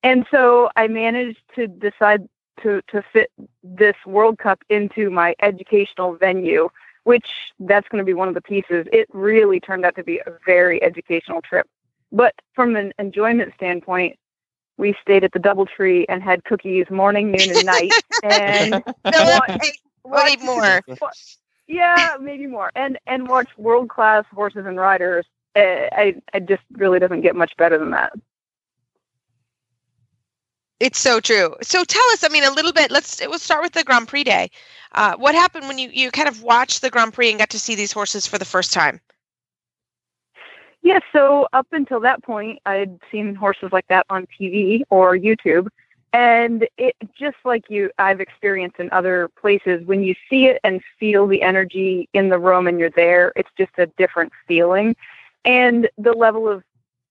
[0.07, 2.29] and so I managed to decide
[2.62, 3.31] to to fit
[3.62, 6.68] this World Cup into my educational venue,
[7.07, 7.29] which
[7.61, 8.85] that's going to be one of the pieces.
[8.92, 11.69] It really turned out to be a very educational trip.
[12.11, 14.19] But from an enjoyment standpoint,
[14.77, 17.92] we stayed at the DoubleTree and had cookies morning, noon, and night.
[18.25, 20.83] And watched, more.
[21.69, 22.73] Yeah, maybe more.
[22.75, 25.27] And and watch world class horses and riders.
[25.57, 28.12] Uh, I I just really doesn't get much better than that.
[30.79, 31.55] It's so true.
[31.62, 32.91] So tell us, I mean, a little bit.
[32.91, 34.51] Let's we'll start with the Grand Prix day.
[34.93, 37.59] Uh, what happened when you you kind of watched the Grand Prix and got to
[37.59, 39.01] see these horses for the first time?
[40.83, 45.69] Yeah, so up until that point, I'd seen horses like that on TV or YouTube.
[46.12, 50.81] And it just like you, I've experienced in other places, when you see it and
[50.99, 54.95] feel the energy in the room and you're there, it's just a different feeling.
[55.45, 56.62] And the level of,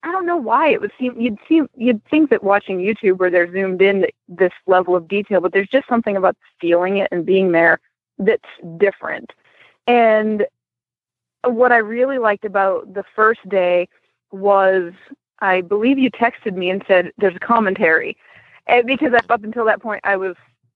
[0.05, 3.31] I don't know why it would seem, you'd see, you'd think that watching YouTube where
[3.31, 7.25] they're zoomed in this level of detail, but there's just something about feeling it and
[7.25, 7.79] being there
[8.19, 8.43] that's
[8.77, 9.33] different.
[9.87, 10.45] And
[11.43, 13.89] what I really liked about the first day
[14.31, 14.93] was
[15.39, 18.15] I believe you texted me and said there's a commentary.
[18.67, 20.35] And because up until that point I was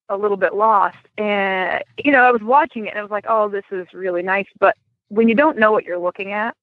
[0.10, 3.26] a little bit lost and you know I was watching it and I was like
[3.30, 4.76] oh this is really nice but
[5.10, 6.56] when you don't know what you're looking at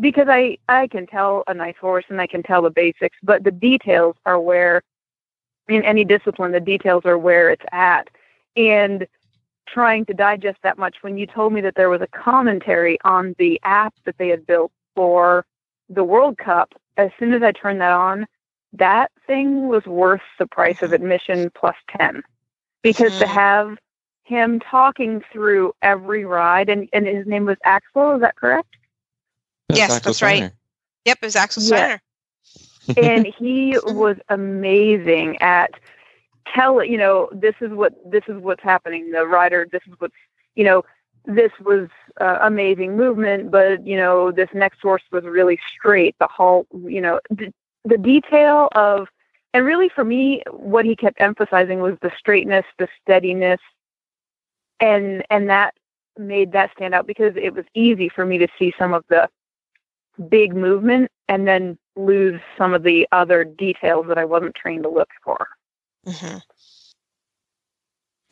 [0.00, 3.44] because I I can tell a nice horse and I can tell the basics but
[3.44, 4.82] the details are where
[5.68, 8.08] in any discipline the details are where it's at
[8.56, 9.06] and
[9.66, 13.34] trying to digest that much when you told me that there was a commentary on
[13.38, 15.44] the app that they had built for
[15.88, 16.72] the World Cup.
[16.96, 18.26] As soon as I turned that on,
[18.72, 22.22] that thing was worth the price of admission plus 10
[22.82, 23.34] because to mm-hmm.
[23.34, 23.78] have
[24.24, 28.76] him talking through every ride and, and his name was Axel, is that correct?
[29.68, 30.46] That's yes, Axel that's Steiner.
[30.46, 30.52] right.
[31.04, 32.00] Yep, it was Axel Steiner.
[32.96, 35.72] and he was amazing at
[36.54, 40.14] tell you know this is what this is what's happening the rider this is what's
[40.54, 40.84] you know
[41.24, 41.88] this was
[42.20, 47.00] uh, amazing movement but you know this next horse was really straight the halt you
[47.00, 47.52] know the,
[47.84, 49.08] the detail of
[49.52, 53.60] and really for me what he kept emphasizing was the straightness the steadiness
[54.78, 55.74] and and that
[56.18, 59.28] made that stand out because it was easy for me to see some of the
[60.28, 64.88] big movement and then lose some of the other details that I wasn't trained to
[64.88, 65.48] look for.
[66.06, 66.38] Mm-hmm.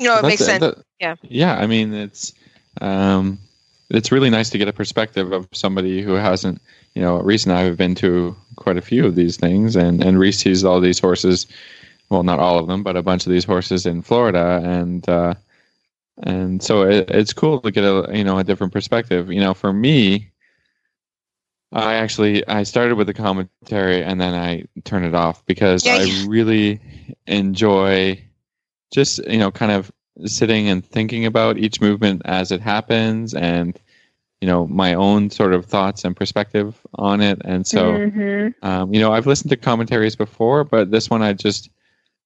[0.01, 0.61] No, it makes sense.
[0.61, 1.17] That, yeah.
[1.23, 2.33] Yeah, I mean it's
[2.81, 3.39] um,
[3.91, 6.61] it's really nice to get a perspective of somebody who hasn't.
[6.95, 10.03] You know, Reese and I have been to quite a few of these things, and
[10.03, 11.47] and Reese sees all these horses.
[12.11, 15.35] Well, not all of them, but a bunch of these horses in Florida, and uh,
[16.23, 19.33] and so it, it's cool to get a you know a different perspective.
[19.33, 20.31] You know, for me,
[21.75, 25.97] I actually I started with the commentary and then I turn it off because yeah,
[25.97, 26.81] I really
[27.27, 28.23] enjoy
[28.93, 29.91] just you know kind of
[30.25, 33.79] sitting and thinking about each movement as it happens and
[34.41, 38.65] you know my own sort of thoughts and perspective on it and so mm-hmm.
[38.65, 41.71] um, you know I've listened to commentaries before but this one I just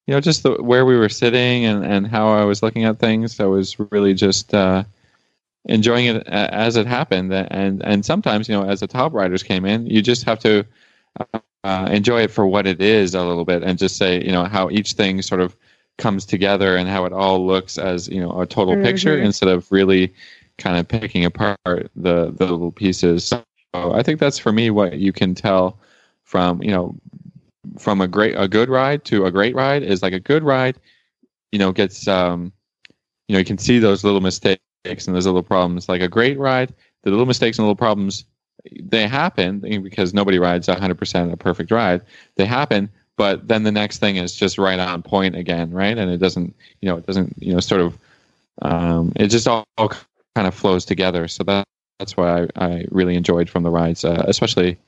[0.06, 2.98] you know just the, where we were sitting and and how I was looking at
[2.98, 4.84] things I was really just uh,
[5.68, 7.32] enjoying it as it happened.
[7.32, 10.64] And and sometimes, you know, as the top riders came in, you just have to
[11.64, 14.44] uh, enjoy it for what it is a little bit, and just say, you know,
[14.44, 15.56] how each thing sort of
[15.98, 18.84] comes together and how it all looks as you know a total mm-hmm.
[18.84, 20.14] picture instead of really
[20.56, 23.24] kind of picking apart the the little pieces.
[23.24, 23.42] So
[23.74, 25.78] I think that's for me what you can tell
[26.24, 26.96] from you know
[27.78, 30.76] from a great a good ride to a great ride is like a good ride
[31.52, 32.52] you know gets um
[33.26, 35.88] you know you can see those little mistakes mistakes and those little problems.
[35.88, 38.24] Like a great ride, the little mistakes and little problems,
[38.80, 42.02] they happen because nobody rides 100% a perfect ride.
[42.36, 45.96] They happen, but then the next thing is just right on point again, right?
[45.96, 47.98] And it doesn't, you know, it doesn't, you know, sort of,
[48.62, 49.88] um, it just all, all
[50.34, 51.28] kind of flows together.
[51.28, 51.64] So that,
[51.98, 54.78] that's why I, I really enjoyed from the rides, uh, especially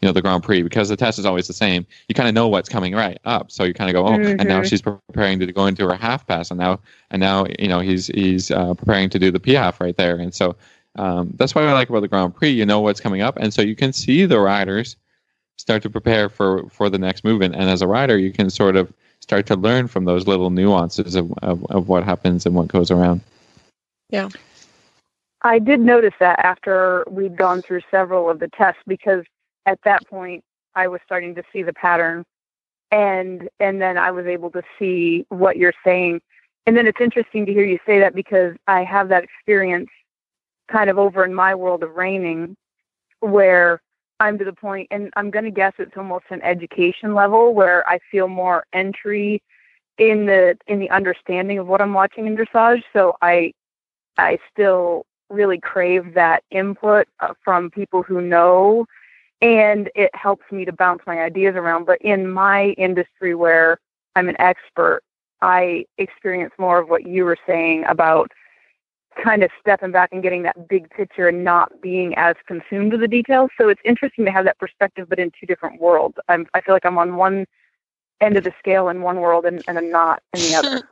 [0.00, 1.86] you know the Grand Prix because the test is always the same.
[2.08, 4.40] You kind of know what's coming right up, so you kind of go, oh, mm-hmm.
[4.40, 4.68] and now mm-hmm.
[4.68, 8.08] she's preparing to go into her half pass, and now and now you know he's
[8.08, 10.56] he's uh, preparing to do the piaffe right there, and so
[10.96, 12.50] um, that's what I like about the Grand Prix.
[12.50, 14.96] You know what's coming up, and so you can see the riders
[15.58, 18.76] start to prepare for for the next movement, and as a rider, you can sort
[18.76, 18.92] of
[19.22, 22.90] start to learn from those little nuances of, of, of what happens and what goes
[22.90, 23.20] around.
[24.10, 24.28] Yeah.
[25.42, 29.24] I did notice that after we'd gone through several of the tests because
[29.66, 30.44] at that point
[30.74, 32.24] I was starting to see the pattern
[32.90, 36.20] and and then I was able to see what you're saying.
[36.66, 39.88] And then it's interesting to hear you say that because I have that experience
[40.70, 42.56] kind of over in my world of reining
[43.20, 43.80] where
[44.20, 47.88] I'm to the point and I'm going to guess it's almost an education level where
[47.88, 49.42] I feel more entry
[49.98, 53.52] in the in the understanding of what I'm watching in dressage so I
[54.16, 58.86] I still really crave that input uh, from people who know
[59.42, 61.84] and it helps me to bounce my ideas around.
[61.84, 63.78] But in my industry where
[64.16, 65.02] I'm an expert,
[65.42, 68.30] I experience more of what you were saying about
[69.22, 73.00] kind of stepping back and getting that big picture and not being as consumed with
[73.00, 73.50] the details.
[73.60, 76.16] So it's interesting to have that perspective, but in two different worlds.
[76.28, 77.44] I'm, I feel like I'm on one
[78.20, 80.88] end of the scale in one world and, and I'm not in the other.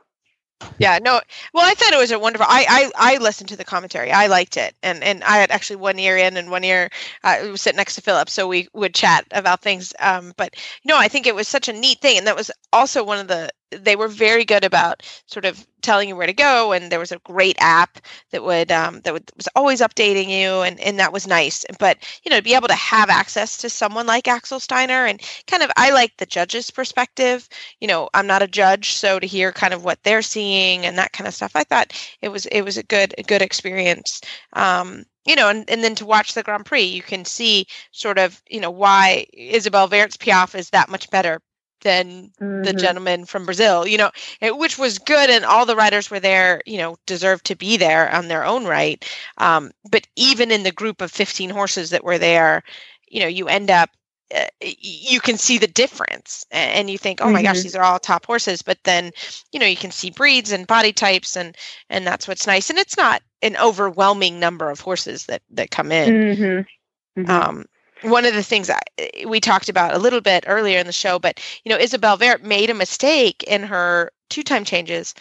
[0.79, 1.19] yeah no
[1.53, 4.11] well i thought it was a wonderful i i, I listened to the commentary.
[4.11, 4.75] I liked it.
[4.83, 6.89] And and i had actually one ear in and one ear
[7.23, 9.93] uh, was sitting next to philip so we would chat about things.
[9.99, 12.17] Um but no i think it was such a neat thing.
[12.17, 16.07] And that was also one of the they were very good about sort of telling
[16.09, 17.99] you where to go and there was a great app
[18.31, 21.65] that would um, that would, was always updating you and, and that was nice.
[21.79, 25.21] But you know to be able to have access to someone like axel steiner and
[25.47, 27.47] kind of i like the judge's perspective.
[27.79, 30.97] You know i'm not a judge so to hear kind of what they're seeing and
[30.97, 34.21] that kind of stuff i thought it was it was a good a good experience.
[34.53, 38.17] Um, you know, and, and then to watch the Grand Prix, you can see sort
[38.17, 41.39] of, you know, why Isabelle Werth's piaffe is that much better
[41.81, 42.63] than mm-hmm.
[42.63, 45.29] the gentleman from Brazil, you know, it, which was good.
[45.29, 48.65] And all the riders were there, you know, deserved to be there on their own
[48.65, 49.03] right.
[49.37, 52.63] Um, but even in the group of 15 horses that were there,
[53.07, 53.89] you know, you end up,
[54.33, 57.47] uh, you can see the difference and you think, oh my mm-hmm.
[57.47, 58.61] gosh, these are all top horses.
[58.61, 59.11] But then,
[59.51, 61.57] you know, you can see breeds and body types and,
[61.89, 62.69] and that's what's nice.
[62.69, 66.09] And it's not an overwhelming number of horses that, that come in.
[66.09, 67.21] Mm-hmm.
[67.21, 67.29] mm-hmm.
[67.29, 67.65] Um,
[68.01, 68.79] one of the things I,
[69.25, 72.43] we talked about a little bit earlier in the show, but you know, Isabell Werth
[72.43, 75.13] made a mistake in her two-time changes,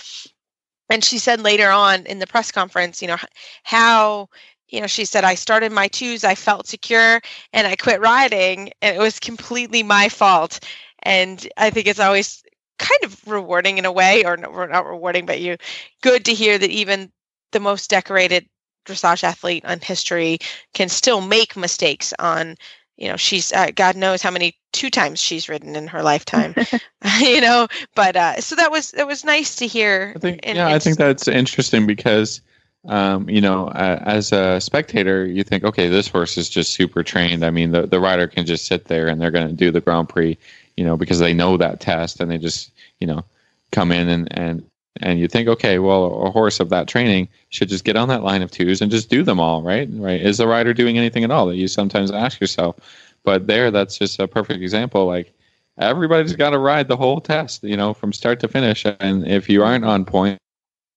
[0.89, 3.19] and she said later on in the press conference, you know,
[3.63, 4.29] how
[4.69, 7.21] you know she said I started my twos, I felt secure,
[7.53, 10.61] and I quit riding, and it was completely my fault.
[11.03, 12.43] And I think it's always
[12.79, 15.57] kind of rewarding in a way, or not rewarding, but you
[16.03, 17.11] good to hear that even
[17.53, 18.47] the most decorated
[18.91, 20.39] dressage athlete on history
[20.75, 22.57] can still make mistakes on
[22.97, 26.55] you know she's uh, god knows how many two times she's ridden in her lifetime
[27.21, 30.57] you know but uh so that was that was nice to hear I think, and,
[30.57, 32.41] yeah i think that's interesting because
[32.87, 37.03] um, you know, uh, as a spectator, you think, okay, this horse is just super
[37.03, 37.45] trained.
[37.45, 39.83] I mean, the, the rider can just sit there and they're going to do the
[39.83, 40.39] Grand Prix,
[40.77, 43.25] you know, because they know that test and they just, you know,
[43.71, 44.70] come in and, and
[45.01, 48.23] and you think, okay, well, a horse of that training should just get on that
[48.23, 49.89] line of twos and just do them all, right?
[49.93, 50.21] Right?
[50.21, 51.47] Is the rider doing anything at all?
[51.47, 52.77] That you sometimes ask yourself.
[53.23, 55.07] But there, that's just a perfect example.
[55.07, 55.33] Like
[55.79, 58.85] everybody's got to ride the whole test, you know, from start to finish.
[58.85, 60.39] And if you aren't on point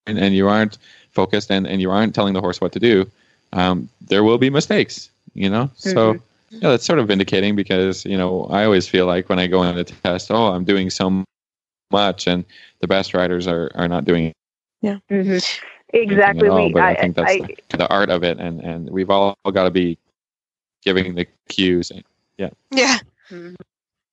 [0.08, 0.77] and, and you aren't
[1.12, 3.10] focused and, and you aren't telling the horse what to do,
[3.53, 5.65] um, there will be mistakes, you know.
[5.65, 5.89] Mm-hmm.
[5.91, 6.13] So
[6.49, 9.60] yeah, that's sort of vindicating because you know I always feel like when I go
[9.60, 11.23] on a test, oh, I'm doing so
[11.93, 12.43] much, and
[12.82, 14.34] the best riders are are not doing it.
[14.82, 14.97] Yeah.
[15.10, 15.38] Mm-hmm.
[15.93, 16.49] Exactly.
[16.49, 17.38] All, we, but I, I, think that's I,
[17.69, 19.97] the, the, art of it, and and we've all, all got to be
[20.84, 21.91] giving the cues.
[22.38, 22.49] Yeah.
[22.71, 22.97] Yeah.
[23.29, 23.56] Mm-hmm.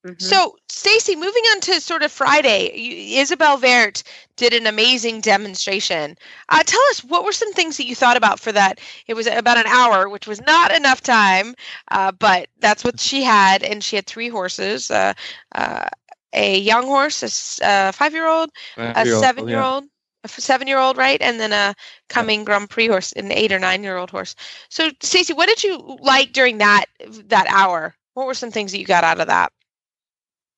[0.07, 0.15] Mm-hmm.
[0.19, 4.03] So, Stacy, moving on to sort of Friday, you, Isabell Werth
[4.37, 6.17] did an amazing demonstration.
[6.49, 8.81] Uh, tell us what were some things that you thought about for that?
[9.09, 11.55] It was about an hour, which was not enough time,
[11.91, 14.91] uh, but that's what she had, and she had three horses.
[14.91, 15.13] Uh,
[15.55, 15.89] uh
[16.33, 19.91] a young horse, a five-year-old, a seven-year-old, yeah.
[20.25, 21.75] a seven-year-old, right, and then a
[22.09, 22.45] coming yeah.
[22.45, 24.37] Grand Prix horse, an eight or nine-year-old horse.
[24.69, 26.87] So, Stacy, what did you like during that
[27.27, 27.95] that hour?
[28.15, 29.53] What were some things that you got out of that?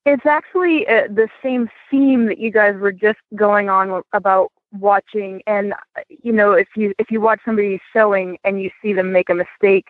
[0.05, 5.41] It's actually uh, the same theme that you guys were just going on about watching,
[5.47, 5.73] and
[6.09, 9.33] you know, if you if you watch somebody showing and you see them make a
[9.33, 9.85] mistake,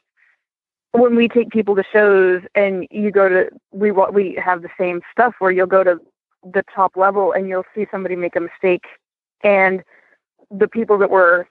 [0.93, 5.01] when we take people to shows and you go to we we have the same
[5.11, 5.99] stuff where you'll go to
[6.43, 8.85] the top level and you'll see somebody make a mistake.
[9.43, 9.83] And
[10.51, 11.47] the people that were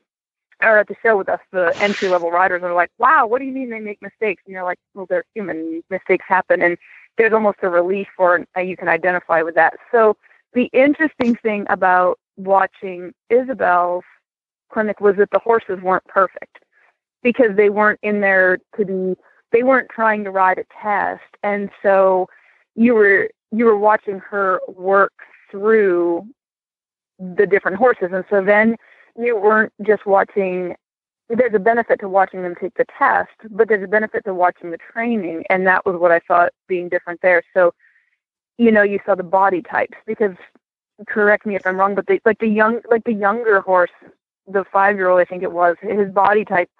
[0.61, 3.45] are at the show with us the entry level riders are like wow what do
[3.45, 4.43] you mean they make mistakes?
[4.47, 6.63] And you're like well they're human mistakes happen.
[6.63, 6.79] And
[7.19, 9.75] there's almost a relief for uh, you can identify with that.
[9.91, 10.17] So
[10.55, 14.05] the interesting thing about watching Isabell's
[14.73, 16.59] clinic was that the horses weren't perfect
[17.23, 19.17] because they weren't in there to be
[19.53, 21.23] they weren't trying to ride a test.
[21.43, 22.29] And so
[22.75, 25.13] you were you were watching her work
[25.51, 26.27] through
[27.19, 28.11] the different horses.
[28.13, 28.77] And so then
[29.17, 30.75] you weren't just watching
[31.29, 34.71] there's a benefit to watching them take the test but there's a benefit to watching
[34.71, 35.45] the training.
[35.51, 37.43] And that was what i thought being different there.
[37.55, 37.73] So
[38.59, 40.37] you know you saw the body types because
[41.09, 43.91] correct me if i'm wrong but the like the young like the younger horse
[44.47, 46.71] the five year old i think it was his body type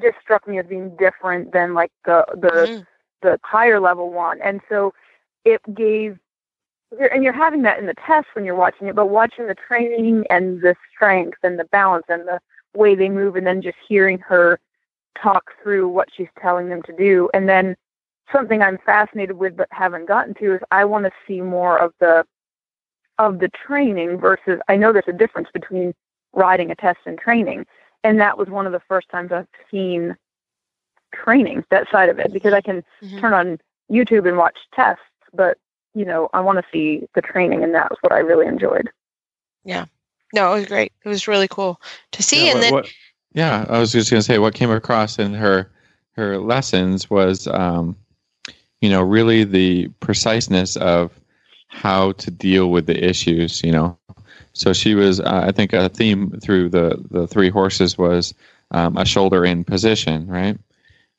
[0.00, 2.82] just struck me as being different than like the the mm-hmm.
[3.22, 4.92] the higher level one, and so
[5.44, 6.18] it gave.
[7.12, 10.24] And you're having that in the test when you're watching it, but watching the training
[10.28, 12.40] and the strength and the balance and the
[12.74, 14.58] way they move, and then just hearing her
[15.20, 17.76] talk through what she's telling them to do, and then
[18.32, 21.92] something I'm fascinated with but haven't gotten to is I want to see more of
[22.00, 22.24] the
[23.18, 25.94] of the training versus I know there's a difference between
[26.32, 27.66] riding a test and training
[28.04, 30.16] and that was one of the first times I've seen
[31.14, 33.18] training that side of it because I can mm-hmm.
[33.18, 33.58] turn on
[33.90, 35.02] YouTube and watch tests,
[35.34, 35.58] but
[35.94, 38.90] you know I want to see the training, and that was what I really enjoyed.
[39.64, 39.86] Yeah,
[40.32, 40.92] no, it was great.
[41.04, 41.80] It was really cool
[42.12, 42.46] to see.
[42.46, 42.92] Yeah, and what- then what-
[43.32, 45.70] yeah, I was just going to say what came across in her
[46.12, 47.96] her lessons was, um,
[48.80, 51.19] you know, really the preciseness of
[51.70, 53.62] how to deal with the issues.
[53.62, 53.98] You know,
[54.52, 58.34] so she was, uh, I think, a theme through the the three horses was
[58.72, 60.58] um, a shoulder in position, right?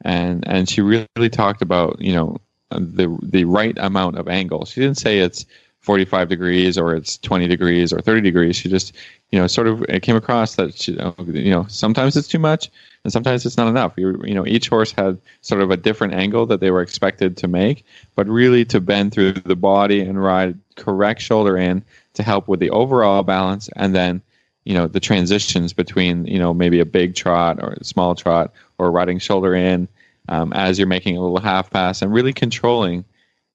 [0.04, 2.38] And and she really talked about you know
[2.70, 4.66] the the right amount of angle.
[4.66, 5.46] She didn't say it's
[5.80, 8.56] 45 degrees or it's 20 degrees or 30 degrees.
[8.56, 8.94] She just
[9.32, 12.70] you know, sort of it came across that she, you know sometimes it's too much
[13.04, 13.94] and sometimes it's not enough.
[13.98, 17.38] You, you know, each horse had sort of a different angle that they were expected
[17.38, 17.86] to make,
[18.16, 21.84] but really to bend through the body and ride correct shoulder in
[22.14, 24.22] to help with the overall balance, and then
[24.66, 28.54] you know the transitions between you know maybe a big trot or a small trot
[28.78, 29.88] or riding shoulder in
[30.30, 33.04] um, as you're making a little half pass and really controlling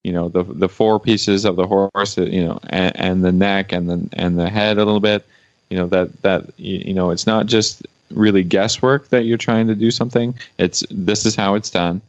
[0.02, 3.72] you know the the four pieces of the horse you know and, and the neck
[3.72, 5.24] and the and the head a little bit
[5.70, 9.74] you know that that you know it's not just really guesswork that you're trying to
[9.74, 10.34] do something.
[10.58, 12.00] It's this is how it's done.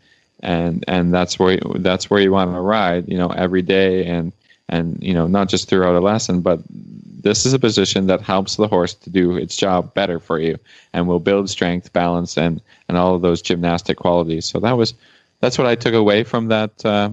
[0.41, 4.32] And and that's where that's where you want to ride you know every day and
[4.70, 6.60] and you know not just throughout a lesson but
[7.28, 10.58] this is a position that helps the horse to do its job better for you
[10.93, 14.45] and will build strength balance and and all of those gymnastic qualities.
[14.45, 14.93] So that was
[15.39, 17.10] that's what i took away from that uh,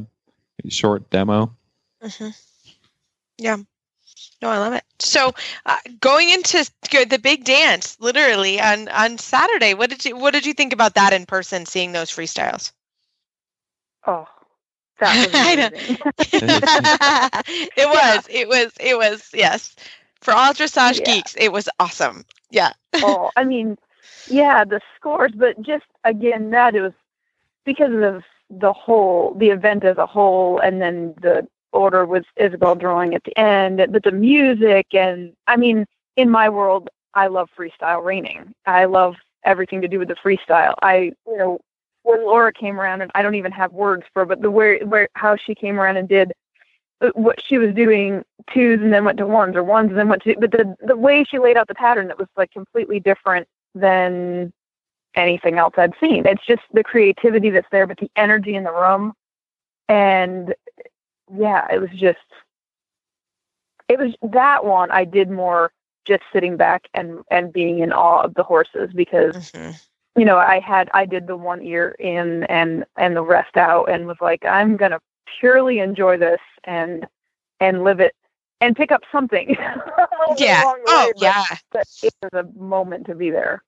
[0.68, 1.52] short demo.
[2.02, 2.28] Hmm
[3.38, 3.58] Yeah.
[4.44, 4.84] No, I love it.
[5.00, 5.34] So,
[5.66, 10.46] uh, going into the big dance, literally on on Saturday, what did you what did
[10.46, 11.66] you think about that in person?
[11.66, 12.72] Seeing those freestyles.
[14.06, 14.26] Oh,
[15.00, 15.34] that was
[17.76, 18.26] it was.
[18.30, 18.72] It was.
[18.80, 19.30] It was.
[19.34, 19.74] Yes.
[20.20, 21.04] For all dressage Yeah.
[21.04, 22.24] geeks, it was awesome.
[22.50, 22.72] Yeah.
[23.02, 23.76] oh, I mean,
[24.26, 26.92] yeah, the scores, but just again, that it was
[27.64, 32.78] because of the whole, the event as a whole, and then the order with Isabell
[32.78, 37.48] drawing at the end, but the music, and I mean, in my world, I love
[37.58, 38.54] freestyle reining.
[38.66, 40.74] I love everything to do with the freestyle.
[40.82, 41.60] I, you know,
[42.02, 45.08] when Laura came around, and I don't even have words for, but the where, where,
[45.14, 46.32] how she came around and did
[47.00, 48.22] uh, what she was doing
[48.52, 50.96] twos and then went to ones or ones and then went to but the the
[50.96, 54.52] way she laid out the pattern that was like completely different than
[55.14, 56.26] anything else I'd seen.
[56.26, 59.12] It's just the creativity that's there, but the energy in the room
[59.88, 60.54] and
[61.36, 62.18] yeah, it was just
[63.88, 65.72] it was that one I did more
[66.04, 69.80] just sitting back and and being in awe of the horses because Mhm.
[70.16, 73.90] you know, I had I did the one ear in and and the rest out
[73.90, 75.00] and was like, I'm gonna
[75.40, 77.06] purely enjoy this and
[77.60, 78.14] and live it
[78.60, 79.56] and pick up something.
[80.38, 80.62] Yeah.
[80.62, 81.44] the Oh, but- yeah.
[81.70, 83.62] But it was a moment to be there.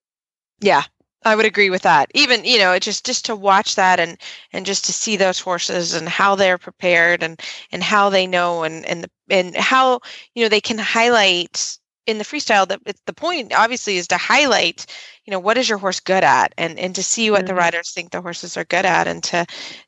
[0.61, 0.85] Yeah.
[1.27, 2.11] I would agree with that.
[2.15, 4.19] Even, you know, just just to watch that and
[4.53, 7.41] and just to see those horses and how they're prepared and
[7.73, 10.01] and how they know and and the, and how,
[10.35, 14.17] you know, they can highlight in the freestyle that it's the point obviously is to
[14.19, 14.87] highlight,
[15.27, 17.59] you know, what is your horse good at and and to see what the Mhm.
[17.59, 19.47] riders think the horses are good at and to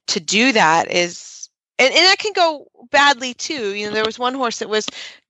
[0.08, 3.74] to do that is and, and that can go badly too.
[3.74, 4.86] You know, there was one horse that was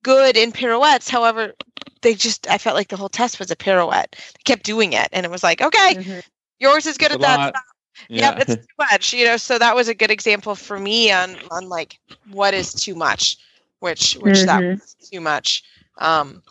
[0.08, 1.54] good in pirouettes, however,
[2.02, 4.12] they just I felt like the whole test was a pirouette.
[4.12, 6.22] They kept doing it and it was like, okay, Mhm.
[6.60, 7.54] yours is good It's at that lot.
[8.08, 9.12] yeah Yep, it's too much.
[9.14, 12.74] You know, so that was a good example for me on on like what is
[12.74, 13.36] too much,
[13.80, 14.80] which which that Mhm.
[14.80, 15.62] was too much.
[15.98, 16.42] Um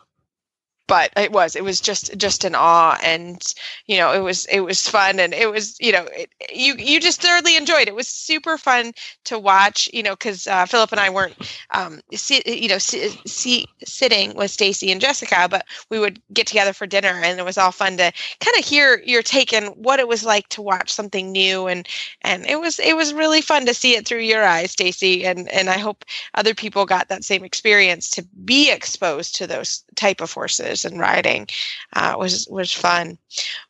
[0.87, 3.53] but it was it was just just an awe and
[3.85, 6.99] you know it was it was fun and it was you know it, you you
[6.99, 7.95] just thoroughly enjoyed it.
[7.95, 8.93] was super fun
[9.25, 11.35] to watch you know because uh, philip and i weren't
[11.71, 16.47] um sit, you know si- si- sitting with stacy and jessica but we would get
[16.47, 19.65] together for dinner and it was all fun to kind of hear your take on
[19.81, 21.87] what it was like to watch something new and
[22.21, 25.49] and it was it was really fun to see it through your eyes stacy and
[25.49, 30.21] and i hope other people got that same experience to be exposed to those type
[30.21, 31.47] of horses and riding
[31.93, 33.17] uh, was was fun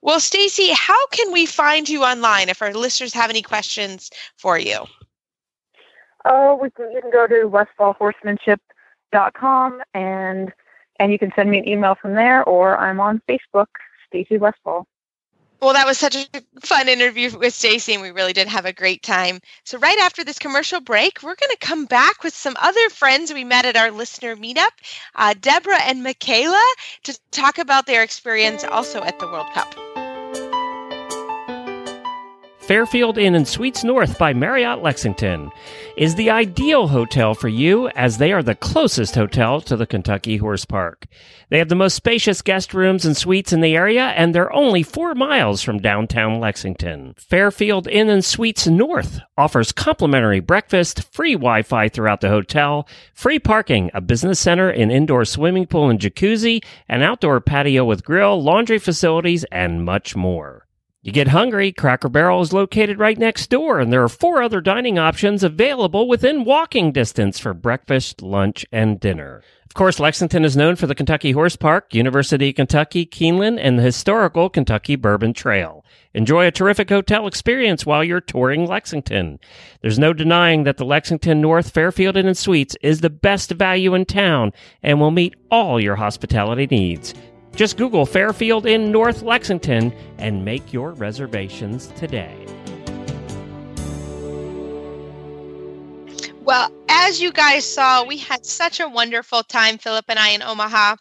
[0.01, 4.59] well stacy how can we find you online if our listeners have any questions for
[4.59, 4.85] you
[6.29, 10.51] Oh, we can, you can go to westfallhorsemanship.com and
[10.99, 13.67] and you can send me an email from there, or I'm on Facebook,
[14.07, 14.87] Stacy Westfall.
[15.59, 16.27] Well, that was such a
[16.61, 19.39] fun interview with Stacy, and we really did have a great time.
[19.63, 23.33] So, right after this commercial break, we're going to come back with some other friends
[23.33, 24.69] we met at our listener meetup,
[25.15, 26.63] uh, Deborah and Michaela,
[27.03, 29.86] to talk about their experience also at the World Cup.
[32.67, 35.49] Fairfield Inn and Suites North by Marriott Lexington
[35.95, 40.35] is the ideal hotel for you as they are the closest hotel to the Kentucky
[40.35, 41.07] Horse Park.
[41.47, 44.83] They have the most spacious guest rooms and suites in the area and they're only
[44.83, 47.13] 4 miles from downtown Lexington.
[47.17, 53.89] Fairfield Inn and Suites North offers complimentary breakfast, free Wi-Fi throughout the hotel, free parking,
[53.93, 58.77] a business center, an indoor swimming pool and jacuzzi, an outdoor patio with grill, laundry
[58.77, 60.66] facilities and much more.
[61.03, 64.59] You get hungry, Cracker Barrel is located right next door, and there are four other
[64.59, 69.43] dining options available within walking distance for breakfast, lunch, and dinner.
[69.63, 73.77] Of course, Lexington is known for the Kentucky Horse Park, University of Kentucky, Keeneland, and
[73.77, 75.85] the historical Kentucky Bourbon Trail.
[76.15, 79.39] Enjoy a terrific hotel experience while you're touring Lexington.
[79.81, 83.93] There's no denying that the Lexington North Fairfield Inn and Suites is the best value
[83.93, 87.13] in town and will meet all your hospitality needs.
[87.55, 92.45] Just Google Fairfield Inn North Lexington and make your reservations today.
[96.41, 100.41] Well, as you guys saw, we had such a wonderful time, Philip and I, in
[100.41, 100.95] Omaha.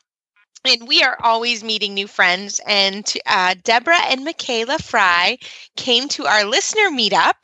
[0.64, 2.61] And we are always meeting new friends.
[2.66, 5.38] And uh, Deborah and Michaela Frye
[5.76, 7.34] came to our listener meetup.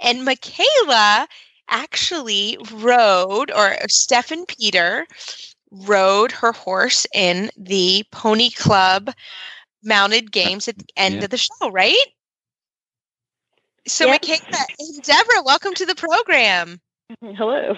[0.00, 1.26] And Michaela
[1.68, 5.06] actually rode, or Steffen Peter
[5.70, 9.10] rode her horse in the Pony Club
[9.82, 11.24] mounted games at the end Yeah.
[11.24, 11.96] of the show, right?
[13.86, 14.22] So, Yep.
[14.22, 16.80] Michaela and Deborah, welcome to the program.
[17.22, 17.74] Hello.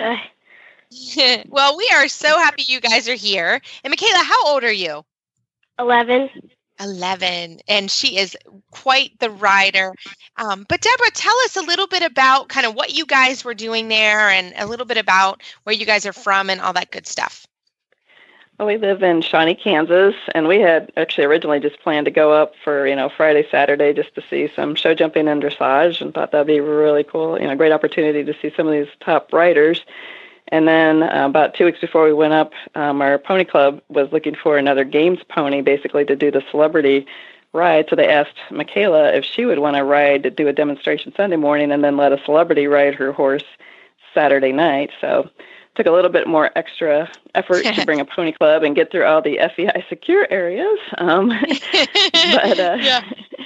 [1.48, 3.60] Well, we are so happy you guys are here.
[3.84, 5.04] And Michaela, how old are you?
[5.78, 6.28] 11.
[6.80, 7.60] 11.
[7.68, 8.36] And she is
[8.70, 9.94] quite the rider.
[10.36, 13.54] Um, but Deborah, tell us a little bit about kind of what you guys were
[13.54, 16.90] doing there and a little bit about where you guys are from and all that
[16.90, 17.46] good stuff.
[18.60, 22.30] Well, we live in Shawnee, Kansas, and we had actually originally just planned to go
[22.30, 26.12] up for, you know, Friday, Saturday just to see some show jumping and dressage and
[26.12, 29.32] thought that'd be really cool, you know, great opportunity to see some of these top
[29.32, 29.82] riders.
[30.50, 34.10] And then uh, about two weeks before we went up, um, our pony club was
[34.12, 37.06] looking for another games pony basically to do the celebrity
[37.52, 37.86] ride.
[37.88, 41.36] So they asked Michaela if she would want to ride to do a demonstration Sunday
[41.36, 43.44] morning and then let a celebrity ride her horse
[44.14, 44.90] Saturday night.
[45.00, 45.30] So
[45.80, 49.06] took a little bit more extra effort to bring a pony club and get through
[49.06, 50.78] all the FEI secure areas.
[50.98, 51.28] Um,
[52.12, 53.02] but uh, Yeah.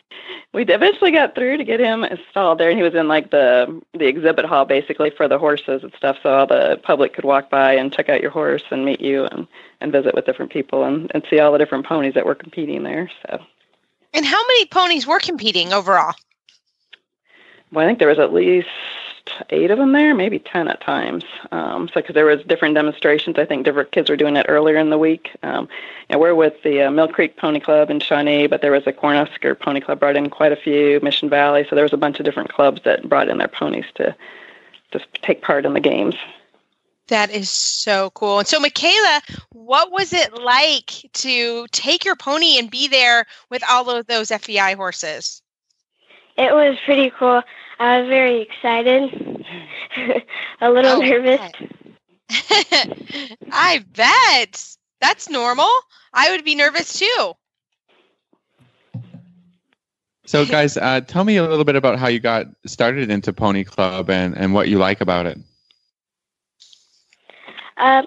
[0.53, 3.81] we eventually got through to get him installed there, and he was in like the
[3.93, 7.51] the exhibit hall basically for the horses and stuff, so all the public could walk
[7.51, 9.47] by and check out your horse and meet you and
[9.81, 12.83] and visit with different people and and see all the different ponies that were competing
[12.83, 13.11] there.
[13.23, 13.41] So.
[14.13, 16.15] And how many ponies were competing overall?
[17.73, 18.69] Well, I think there was at least
[19.51, 21.25] eight of them there, maybe ten at times.
[21.51, 24.77] Um, so because there was different demonstrations, I think different kids were doing it earlier
[24.77, 25.31] in the week.
[25.43, 25.69] Um,
[26.09, 28.93] and we're with the uh, Mill Creek Pony Club in Shawnee, but there was a
[28.93, 31.01] Cornhusker Pony Club brought in quite a few.
[31.03, 33.87] Mission Valley, so there was a bunch of different clubs that brought in their ponies
[33.97, 34.15] to
[34.93, 36.15] to take part in the games.
[37.09, 38.39] That is so cool.
[38.39, 39.21] And so, Michaela,
[39.53, 44.29] what was it like to take your pony and be there with all of those
[44.29, 45.43] FEI horses?
[46.37, 47.43] It was pretty cool.
[47.79, 49.45] I was very excited,
[50.61, 51.41] a little Oh, nervous.
[53.51, 54.77] I bet.
[55.01, 55.69] That's normal.
[56.13, 57.35] I would be nervous too.
[60.27, 63.65] So, guys, uh, tell me a little bit about how you got started into Pony
[63.65, 65.39] Club and, and what you like about it.
[67.77, 68.03] Uh,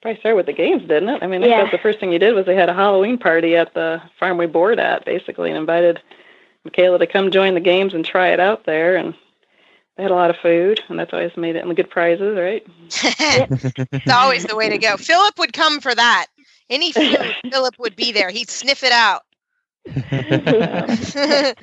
[0.00, 1.22] Probably started with the games, didn't it?
[1.22, 1.62] I mean, I think Yeah.
[1.62, 4.38] that's the first thing you did was they had a Halloween party at the farm
[4.38, 6.00] we board at, basically, and invited
[6.68, 8.96] Michaela to come join the games and try it out there.
[8.96, 9.14] And
[9.96, 12.36] they had a lot of food, and that's always made it and the good prizes,
[12.36, 12.66] right?
[12.90, 14.96] it's always the way to go.
[14.96, 16.26] Philip would come for that.
[16.70, 18.30] Any food, Philip would be there.
[18.30, 19.22] He'd sniff it out.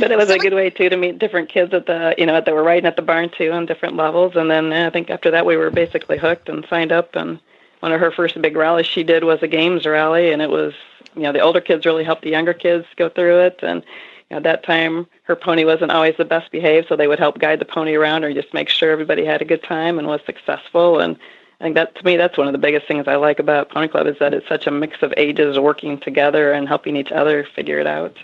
[0.00, 2.40] But it was a good way too to meet different kids at the, you know,
[2.40, 4.34] that were riding at the barn too on different levels.
[4.34, 7.14] And then uh, I think after that we were basically hooked and signed up.
[7.14, 7.38] And
[7.78, 10.74] one of her first big rallies she did was a games rally, and it was,
[11.14, 13.60] you know, the older kids really helped the younger kids go through it.
[13.62, 13.84] And
[14.30, 17.58] at that time her pony wasn't always the best behaved, so they would help guide
[17.58, 21.00] the pony around or just make sure everybody had a good time and was successful.
[21.00, 21.16] And
[21.60, 23.88] I think that to me that's one of the biggest things I like about Pony
[23.88, 27.46] Club is that it's such a mix of ages working together and helping each other
[27.54, 28.16] figure it out.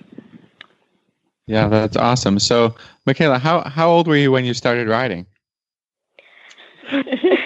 [1.46, 2.38] Yeah, that's awesome.
[2.38, 2.74] So,
[3.04, 5.26] Michaela, how, how old were you when you started riding?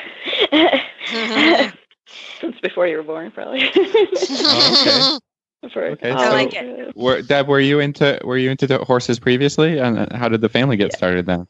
[2.40, 3.70] Since before you were born, probably.
[3.74, 5.18] Oh,
[5.66, 6.96] Before- Okay, I like it.
[6.96, 10.48] Were, Deb, were you into were you into the horses previously, and how did the
[10.48, 11.46] family get started then?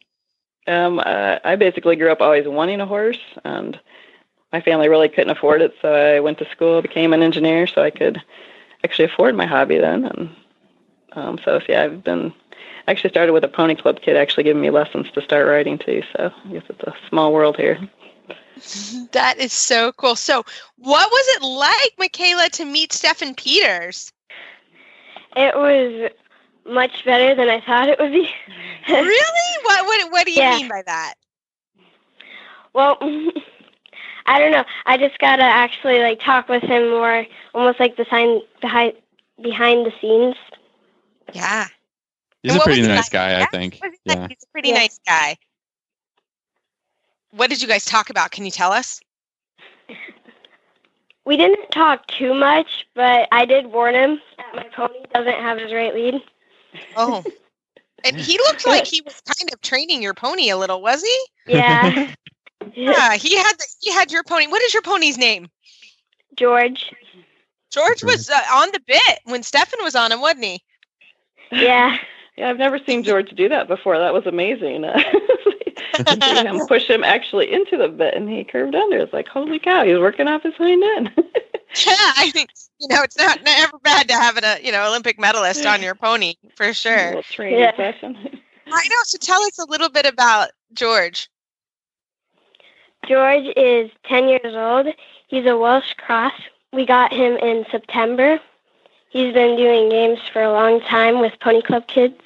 [0.66, 3.78] Um, uh, I basically grew up always wanting a horse, and
[4.52, 7.82] my family really couldn't afford it, so I went to school, became an engineer, so
[7.82, 8.20] I could
[8.82, 10.04] actually afford my hobby then.
[10.06, 10.36] And
[11.12, 12.32] um, so, yeah, I've been
[12.86, 15.78] I actually started with a pony club kid actually giving me lessons to start riding
[15.78, 16.02] too.
[16.16, 17.78] So I guess it's a small world here.
[19.12, 20.16] That is so cool.
[20.16, 20.44] So,
[20.78, 24.12] what was it like, Michaela, to meet Steffen Peters?
[25.36, 26.10] It was
[26.64, 28.28] much better than I thought it would be.
[28.88, 29.62] really?
[29.64, 30.56] What what what do you Yeah.
[30.56, 31.14] mean by that?
[32.72, 32.98] well,
[34.26, 34.64] I don't know.
[34.86, 38.94] I just gotta actually like talk with him more, almost like the sign behind
[39.40, 40.36] behind the scenes.
[41.32, 41.66] Yeah.
[42.42, 43.10] He's And a pretty nice like?
[43.12, 43.78] guy, I think.
[43.80, 44.18] what was it like?
[44.18, 44.26] Yeah.
[44.28, 44.74] He's a pretty Yeah.
[44.74, 45.36] nice guy.
[47.36, 48.30] What did you guys talk about?
[48.30, 49.00] Can you tell us?
[51.24, 55.58] We didn't talk too much, but I did warn him that my pony doesn't have
[55.58, 56.22] his right lead.
[56.96, 57.24] Oh.
[58.04, 61.26] and he looked like he was kind of training your pony a little, was he?
[61.54, 62.12] Yeah,
[62.74, 64.46] Yeah, he had the, he had your pony.
[64.46, 65.50] What is your pony's name?
[66.36, 66.92] George.
[67.70, 70.62] George was uh, on the bit when Steffen was on him, wasn't he?
[71.52, 71.98] Yeah,
[72.36, 73.98] Yeah, I've never seen George do that before.
[73.98, 74.84] That was amazing.
[75.98, 78.98] Uh, him push him actually into the bit, and he curved under.
[78.98, 81.12] It's like, holy cow, he was working off his hind end.
[81.84, 85.18] Yeah, I think you know it's not never bad to have a you know Olympic
[85.18, 87.20] medalist on your pony for sure.
[87.22, 87.76] training Yeah.
[87.76, 88.16] session.
[88.72, 88.96] I know.
[89.04, 91.28] So tell us a little bit about George.
[93.06, 94.86] George is 10 years old.
[95.28, 96.32] He's a Welsh cross.
[96.72, 98.40] We got him in September.
[99.10, 102.20] He's been doing games for a long time with Pony Club kids.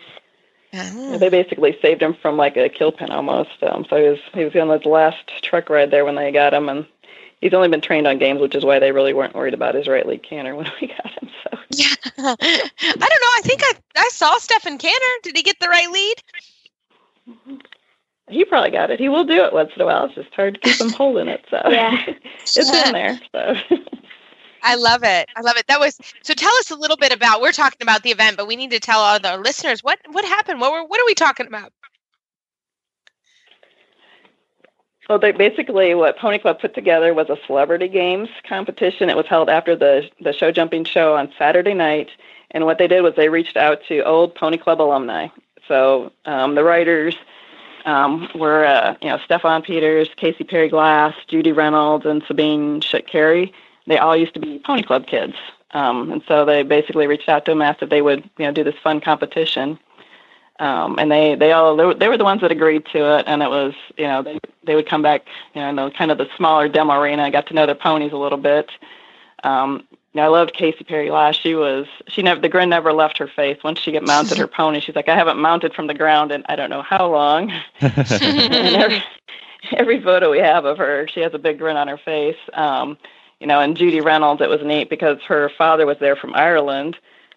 [0.72, 3.62] Yeah, they basically saved him from like a kill pen almost.
[3.62, 6.54] Um, so he was he was on the last truck ride there when they got
[6.54, 6.86] him, and
[7.40, 9.88] he's only been trained on games, which is why they really weren't worried about his
[9.88, 11.30] right leg canner when we got him.
[11.44, 12.36] So Yeah, I
[12.82, 13.32] don't know.
[13.36, 15.14] I think I I saw Steffen Canner.
[15.22, 16.16] Did he get the right lead?
[18.28, 19.00] he probably got it.
[19.00, 20.04] He will do it once in a while.
[20.06, 21.44] It's just hard to keep him holding it.
[21.50, 21.96] So Yeah.
[22.54, 23.20] it's in there.
[23.32, 23.54] So
[24.62, 25.28] I love it.
[25.36, 25.66] I love it.
[25.68, 26.34] That was so.
[26.34, 27.40] Tell us a little bit about.
[27.40, 30.24] We're talking about the event, but we need to tell all the listeners what what
[30.24, 30.60] happened.
[30.60, 31.72] What were what are we talking about?
[35.08, 39.10] Well, they basically what Pony Club put together was a celebrity games competition.
[39.10, 42.10] It was held after the the show jumping show on Saturday night,
[42.52, 45.28] and what they did was they reached out to old Pony Club alumni.
[45.66, 47.16] So um, the writers
[47.84, 53.52] um, were uh, you know Steffen Peters, Kasey Perry-Glass, Judy Reynolds, and Sabine Schut-Kery.
[53.90, 55.34] They all used to be Pony Club kids,
[55.72, 58.52] um, and so they basically reached out to them asked if they would you know
[58.52, 59.80] do this fun competition.
[60.60, 63.24] Um, and they they all they were, they were the ones that agreed to it,
[63.26, 66.12] and it was you know they they would come back you know in the kind
[66.12, 67.24] of the smaller demo arena.
[67.24, 68.70] I got to know their ponies a little bit.
[69.42, 71.34] Um, you know, I loved Kasey Perry-Glass.
[71.34, 73.58] She was she never the grin never left her face.
[73.64, 76.44] Once she get mounted her pony, she's like I haven't mounted from the ground in
[76.48, 77.50] I don't know how long.
[77.80, 79.02] and every,
[79.72, 82.38] every photo we have of her, she has a big grin on her face.
[82.52, 82.96] Um,
[83.40, 86.96] you know, and Judy Reynolds, it was neat because her father was there from Ireland.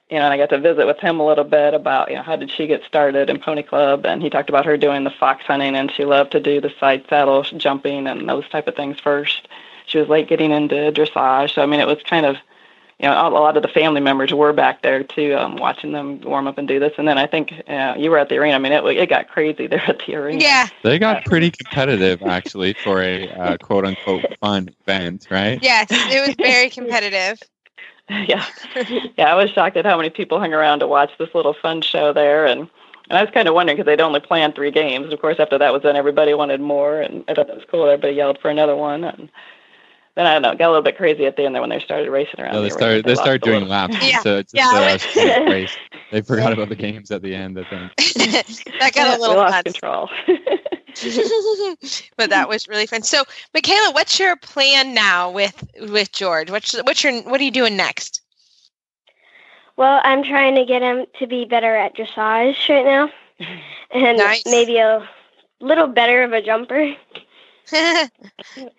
[0.10, 2.22] You know, and I got to visit with him a little bit about, you know,
[2.22, 5.10] how did she get started in Pony Club, and he talked about her doing the
[5.10, 8.76] fox hunting, and she loved to do the side saddle jumping and those type of
[8.76, 9.48] things first.
[9.88, 12.36] She was late getting into dressage, so I mean, it was kind of,
[13.04, 16.22] you know, a lot of the family members were back there too, um, watching them
[16.22, 16.94] warm up and do this.
[16.98, 18.56] And then I think uh, you were at the arena.
[18.56, 20.42] I mean, it it got crazy there at the arena.
[20.42, 25.60] Yeah, They got pretty competitive, actually, for a uh, quote unquote fun event, right?
[25.62, 27.40] yes, it was very competitive.
[28.10, 28.46] yeah,
[29.18, 29.34] yeah.
[29.34, 32.14] I was shocked at how many people hung around to watch this little fun show
[32.14, 32.70] there, and
[33.10, 35.12] and I was kind of wondering because they'd only planned three games.
[35.12, 37.84] Of course, after that was done, everybody wanted more, and I thought that was cool.
[37.84, 39.30] Everybody yelled for another one, and
[40.16, 41.70] then I don't know, it got a little bit crazy at the end there when
[41.70, 42.54] they started racing around.
[42.54, 42.78] No, the they arena.
[42.80, 43.06] started.
[43.06, 43.98] They lost started doing laps.
[44.02, 44.20] Yeah.
[44.22, 45.78] So it's Yeah, just, I uh, was- race.
[46.12, 47.58] They forgot about the games at the end.
[47.60, 47.96] I think.
[48.80, 50.10] that got Yeah, a little we lost control.
[52.18, 53.02] but that was really fun.
[53.02, 56.52] So, Michaela, what's your plan now with with George?
[56.52, 58.22] What's what's your what are you doing next?
[59.76, 63.10] Well, I'm trying to get him to be better at dressage right now,
[63.90, 64.44] and Nice.
[64.46, 65.08] maybe a
[65.60, 66.94] little better of a jumper.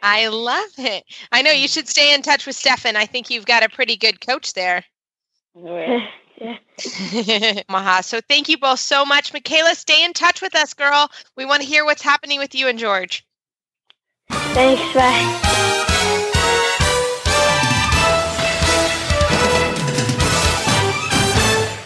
[0.02, 1.04] I love it.
[1.32, 2.96] I know you should stay in touch with Steffen.
[2.96, 4.84] I think you've got a pretty good coach there.
[5.56, 6.08] Oh, anyway,
[7.68, 8.02] Maha.
[8.02, 9.32] So thank you both so much.
[9.32, 11.10] Michaela, stay in touch with us, girl.
[11.36, 13.26] We want to hear what's happening with you and George.
[14.28, 15.40] Thanks, bye.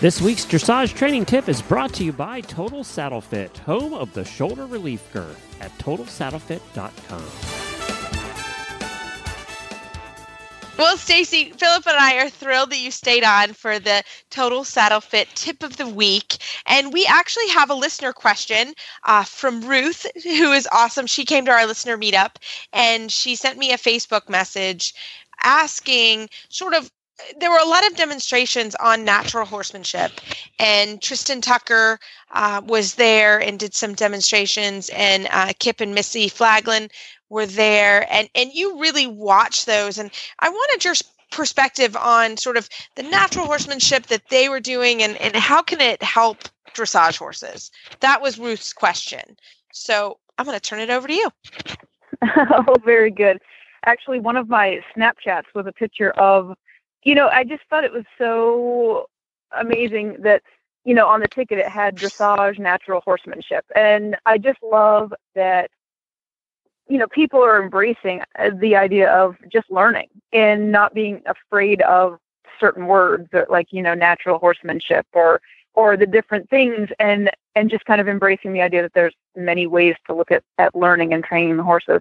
[0.00, 4.14] This week's dressage training tip is brought to you by Total Saddle Fit, home of
[4.14, 7.58] the shoulder relief girth at totalsaddlefit.com.
[10.78, 15.00] Well, Stacy, Philip and I are thrilled that you stayed on for the Total Saddle
[15.00, 16.36] Fit tip of the week.
[16.66, 21.08] And we actually have a listener question uh, from Ruth, who is awesome.
[21.08, 22.36] She came to our listener meetup
[22.72, 24.94] and she sent me a Facebook message
[25.42, 26.92] asking sort of
[27.40, 30.12] there were a lot of demonstrations on natural horsemanship,
[30.58, 31.98] and Tristan Tucker
[32.32, 36.90] uh, was there and did some demonstrations, and uh, Kip and Missy Flaglin
[37.28, 40.10] were there, and and you really watched those, and
[40.40, 40.94] I wanted your
[41.30, 45.80] perspective on sort of the natural horsemanship that they were doing, and and how can
[45.80, 46.44] it help
[46.74, 47.70] dressage horses?
[48.00, 49.36] That was Ruth's question.
[49.72, 51.30] So I'm going to turn it over to you.
[52.22, 53.38] oh, very good.
[53.84, 56.56] Actually, one of my Snapchats was a picture of
[57.02, 59.06] you know, I just thought it was so
[59.52, 60.42] amazing that,
[60.84, 63.64] you know, on the ticket it had dressage, natural horsemanship.
[63.74, 65.70] And I just love that,
[66.88, 71.82] you know, people are embracing uh, the idea of just learning and not being afraid
[71.82, 72.18] of
[72.58, 75.40] certain words like, you know, natural horsemanship or,
[75.74, 79.66] or the different things and, and just kind of embracing the idea that there's many
[79.66, 82.00] ways to look at, at learning and training the horses.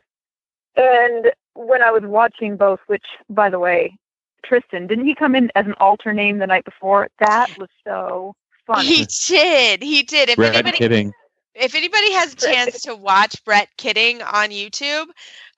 [0.75, 3.97] And when I was watching both, which by the way,
[4.43, 4.87] Tristan.
[4.87, 7.09] Didn't he come in as an alter name the night before?
[7.19, 8.35] That was so
[8.65, 8.83] fun.
[8.85, 9.83] He did.
[9.83, 10.29] He did.
[10.29, 11.13] If anybody, kidding.
[11.55, 15.07] If anybody has a chance to watch Brett kidding on YouTube,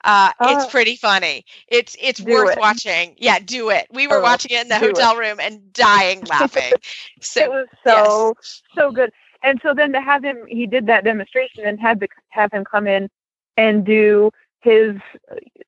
[0.06, 1.46] uh, it's uh, pretty funny.
[1.68, 2.60] It's it's worth it.
[2.60, 3.16] watching.
[3.18, 3.88] Yeah, do it.
[3.92, 5.20] We were oh, watching it in the hotel it.
[5.20, 6.74] room and dying laughing.
[7.22, 8.62] So it was so yes.
[8.76, 9.12] so good.
[9.44, 12.64] And so then to have him, he did that demonstration and had to have him
[12.64, 13.10] come in
[13.58, 14.96] and do his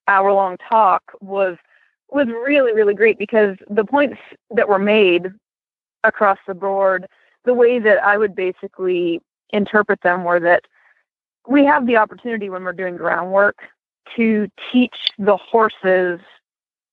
[0.08, 1.56] hour long talk was
[2.14, 4.18] was really, really great because the points
[4.50, 5.28] that were made
[6.04, 7.06] across the board,
[7.44, 10.64] the way that I would basically interpret them were that
[11.48, 13.56] we have the opportunity when we're doing groundwork
[14.16, 16.20] to teach the horses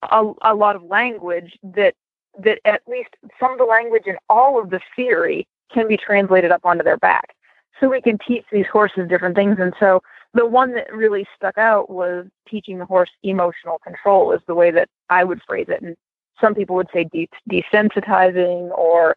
[0.03, 1.93] a, a lot of language that
[2.41, 3.09] that at least
[3.39, 6.97] some of the language and all of the theory can be translated up onto their
[6.97, 7.35] back.
[7.79, 9.57] So we can teach these horses different things.
[9.59, 10.01] And so
[10.33, 14.71] the one that really stuck out was teaching the horse emotional control is the way
[14.71, 15.81] that I would phrase it.
[15.81, 15.95] And
[16.41, 19.15] some people would say de- desensitizing or,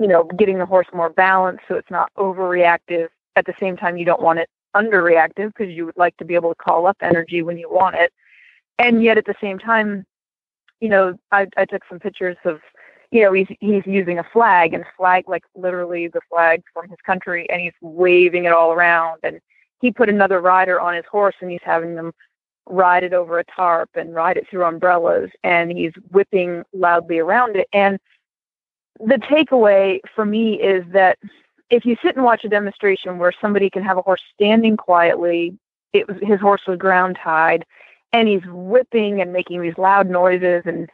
[0.00, 3.08] you know, getting the horse more balanced so it's not overreactive.
[3.36, 6.34] At the same time, you don't want it underreactive because you would like to be
[6.34, 8.12] able to call up energy when you want it.
[8.78, 10.06] And yet at the same time,
[10.80, 12.60] you know, I, I took some pictures of,
[13.10, 16.98] you know, he's he's using a flag and flag like literally the flag from his
[17.04, 19.40] country and he's waving it all around and
[19.80, 22.12] he put another rider on his horse and he's having them
[22.66, 27.56] ride it over a tarp and ride it through umbrellas and he's whipping loudly around
[27.56, 27.68] it.
[27.72, 27.98] And
[29.00, 31.18] the takeaway for me is that
[31.70, 35.56] if you sit and watch a demonstration where somebody can have a horse standing quietly,
[35.92, 37.64] it was his horse was ground tied,
[38.12, 40.90] and he's whipping and making these loud noises and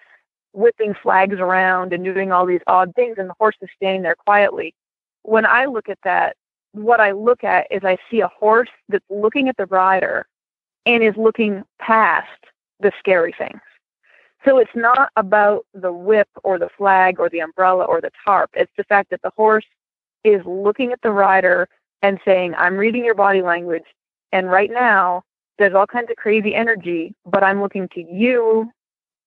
[0.55, 4.15] whipping flags around and doing all these odd things, and the horse is standing there
[4.15, 4.75] quietly.
[5.23, 6.37] When I look at that,
[6.73, 10.27] what I look at is I see a horse that's looking at the rider
[10.87, 12.29] and is looking past
[12.81, 13.61] the scary things.
[14.45, 18.51] So it's not about the whip or the flag or the umbrella or the tarp.
[18.55, 19.65] It's the fact that the horse
[20.23, 21.69] is looking at the rider
[22.03, 23.85] and saying, I'm reading your body language.
[24.33, 25.23] And right now,
[25.59, 28.71] there's all kinds of crazy energy, but I'm looking to you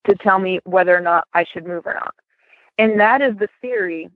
[0.08, 2.16] to tell me whether or not I should move or not.
[2.78, 4.10] And that is the theory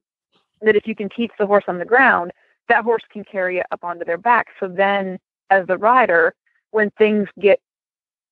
[0.62, 2.32] that if you can teach the horse on the ground,
[2.70, 4.48] that horse can carry it up onto their back.
[4.60, 5.20] So then,
[5.50, 6.34] as the rider,
[6.72, 7.60] when things get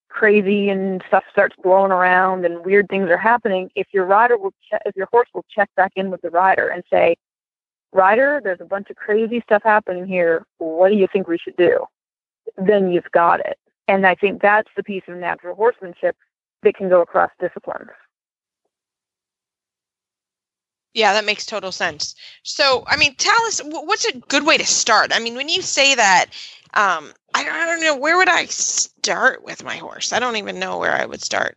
[0.08, 4.54] crazy and stuff starts blowing around and weird things are happening, if your rider will,
[4.70, 7.16] che- if your horse will check back in with the rider and say,
[7.92, 10.44] "Rider, there's a bunch of crazy stuff happening here.
[10.58, 11.84] What do you think we should do?"
[12.56, 13.58] Then you've got it.
[13.88, 16.16] And I think that's the piece of natural horsemanship
[16.62, 17.90] that can go across disciplines.
[20.92, 22.16] Yeah, that makes total sense.
[22.42, 25.12] So, I mean, tell us what's a good way to start?
[25.14, 26.26] I mean, when you say that,
[26.74, 30.12] um, I, don't, I don't know where would I start with my horse.
[30.12, 31.56] I don't even know where I would start.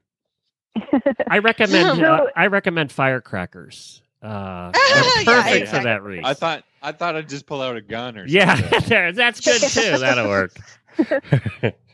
[1.29, 4.01] I recommend uh, I recommend firecrackers.
[4.21, 4.71] Uh,
[5.25, 6.25] perfect yeah, for that reason.
[6.25, 8.81] I thought I thought I'd just pull out a gun or something.
[8.87, 9.97] yeah, that's good too.
[9.99, 10.57] That'll work.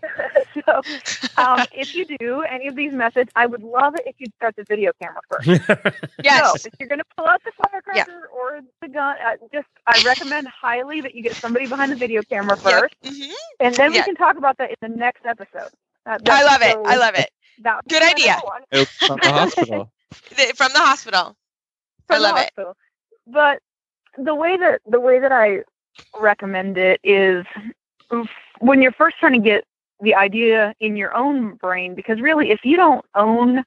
[0.65, 0.81] so,
[1.37, 4.55] um, if you do any of these methods, I would love it if you'd start
[4.55, 5.47] the video camera first.
[6.23, 6.61] yes.
[6.61, 8.35] So, if you're going to pull out the firecracker yeah.
[8.35, 12.21] or the gun, uh, just I recommend highly that you get somebody behind the video
[12.21, 13.13] camera first, yep.
[13.13, 13.31] mm-hmm.
[13.59, 15.69] and then we can talk about that in the next episode.
[16.05, 16.87] Uh, I love so, it.
[16.87, 17.29] I love it.
[17.87, 18.39] Good idea.
[19.05, 19.91] From the hospital.
[20.55, 21.35] From the hospital.
[22.07, 22.51] From I love it.
[23.27, 23.59] But
[24.17, 25.63] the way that the way that I
[26.19, 27.45] recommend it is
[28.59, 29.65] when you're first trying to get
[30.01, 33.63] the idea in your own brain, because really, if you don't own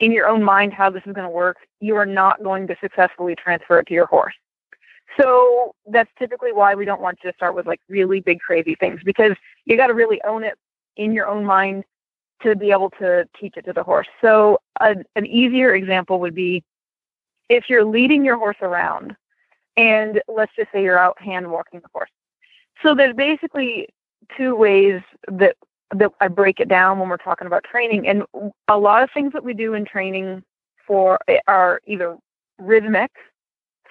[0.00, 2.76] in your own mind how this is going to work, you are not going to
[2.80, 4.34] successfully transfer it to your horse.
[5.18, 8.74] So that's typically why we don't want you to start with like really big, crazy
[8.76, 9.32] things because
[9.64, 10.56] you got to really own it
[10.96, 11.84] in your own mind
[12.42, 14.06] to be able to teach it to the horse.
[14.20, 16.64] So a, an easier example would be
[17.48, 19.16] if you're leading your horse around,
[19.76, 22.10] and let's just say you're out hand walking the horse.
[22.82, 23.88] So there's basically
[24.36, 25.56] two ways that
[25.94, 28.24] that I break it down when we're talking about training, and
[28.68, 30.42] a lot of things that we do in training
[30.86, 32.16] for are either
[32.58, 33.10] rhythmic.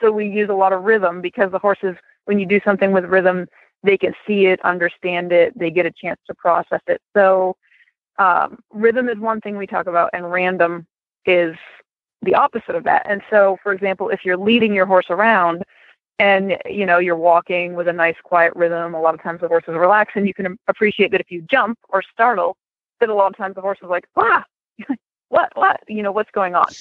[0.01, 1.95] So we use a lot of rhythm because the horses,
[2.25, 3.47] when you do something with rhythm,
[3.83, 7.01] they can see it, understand it, they get a chance to process it.
[7.15, 7.55] So
[8.17, 10.85] um, rhythm is one thing we talk about, and random
[11.25, 11.55] is
[12.21, 13.05] the opposite of that.
[13.09, 15.63] And so, for example, if you're leading your horse around
[16.19, 19.47] and you know you're walking with a nice quiet rhythm, a lot of times the
[19.47, 22.57] horse is relaxed, and you can appreciate that if you jump or startle,
[22.99, 24.43] that a lot of times the horse is like, ah,
[25.29, 26.71] what, what, you know, what's going on.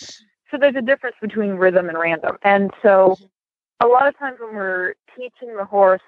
[0.50, 2.36] So there's a difference between rhythm and random.
[2.42, 3.16] And so
[3.80, 6.02] a lot of times when we're teaching the horse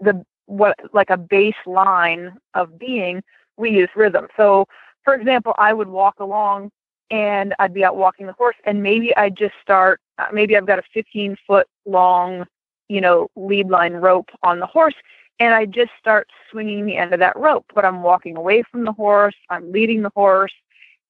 [0.00, 3.22] the what like a baseline of being,
[3.56, 4.28] we use rhythm.
[4.36, 4.66] So
[5.04, 6.70] for example, I would walk along
[7.10, 10.66] and I'd be out walking the horse and maybe I'd just start uh, maybe I've
[10.66, 12.46] got a 15 foot long,
[12.88, 14.94] you know, lead line rope on the horse
[15.40, 18.84] and I just start swinging the end of that rope, but I'm walking away from
[18.84, 20.52] the horse, I'm leading the horse,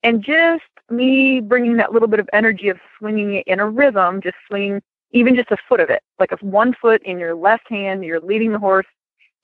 [0.03, 4.21] and just me bringing that little bit of energy of swinging it in a rhythm,
[4.21, 7.69] just swinging even just a foot of it, like if one foot in your left
[7.71, 8.87] hand, you're leading the horse,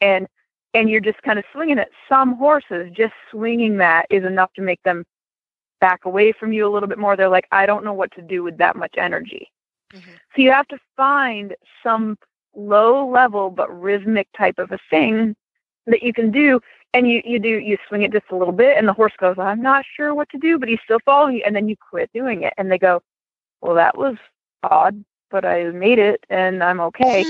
[0.01, 0.27] and
[0.75, 1.89] and you're just kind of swinging it.
[2.09, 5.05] Some horses just swinging that is enough to make them
[5.81, 7.17] back away from you a little bit more.
[7.17, 9.51] They're like, I don't know what to do with that much energy.
[9.95, 10.11] Mm-hmm.
[10.35, 12.19] So you have to find some
[12.55, 15.35] low level but rhythmic type of a thing
[15.87, 16.61] that you can do
[16.93, 19.37] and you you do you swing it just a little bit and the horse goes
[19.39, 22.09] i'm not sure what to do but he's still following you and then you quit
[22.15, 23.03] doing it and they go
[23.61, 24.17] well that was
[24.63, 27.25] odd but i made it and i'm okay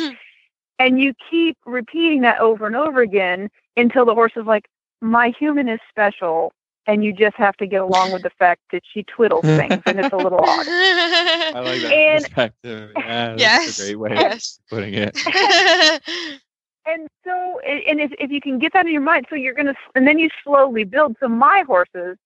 [0.79, 4.69] and you keep repeating that over and over again until the horse is like
[5.01, 6.53] my human is special
[6.87, 10.01] and you just have to get along with the fact that she twiddles things and
[10.01, 10.66] it's a little odd.
[10.68, 12.93] I like that and, perspective.
[12.97, 14.59] Yeah, that's yes, a great way yes.
[14.59, 15.18] of putting it.
[16.87, 19.66] and so and if, if you can get that in your mind so you're going
[19.66, 22.16] to and then you slowly build so my horses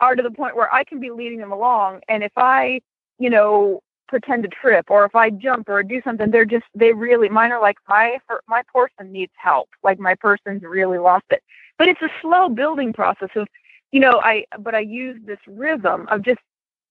[0.00, 2.80] are to the point where i can be leading them along and if i
[3.18, 6.92] you know pretend to trip or if i jump or do something they're just they
[6.92, 11.42] really mine are like my my person needs help like my person's really lost it
[11.78, 13.48] but it's a slow building process of
[13.92, 16.40] you know i but i use this rhythm of just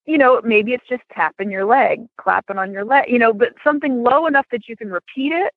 [0.06, 3.54] you know maybe it's just tapping your leg clapping on your leg you know but
[3.64, 5.54] something low enough that you can repeat it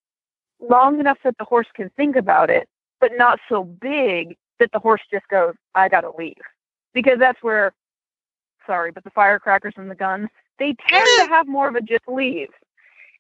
[0.60, 2.68] long enough that the horse can think about it,
[3.00, 6.34] but not so big that the horse just goes, I got to leave.
[6.92, 7.72] Because that's where,
[8.66, 10.28] sorry, but the firecrackers and the guns,
[10.58, 12.48] they tend to have more of a just leave.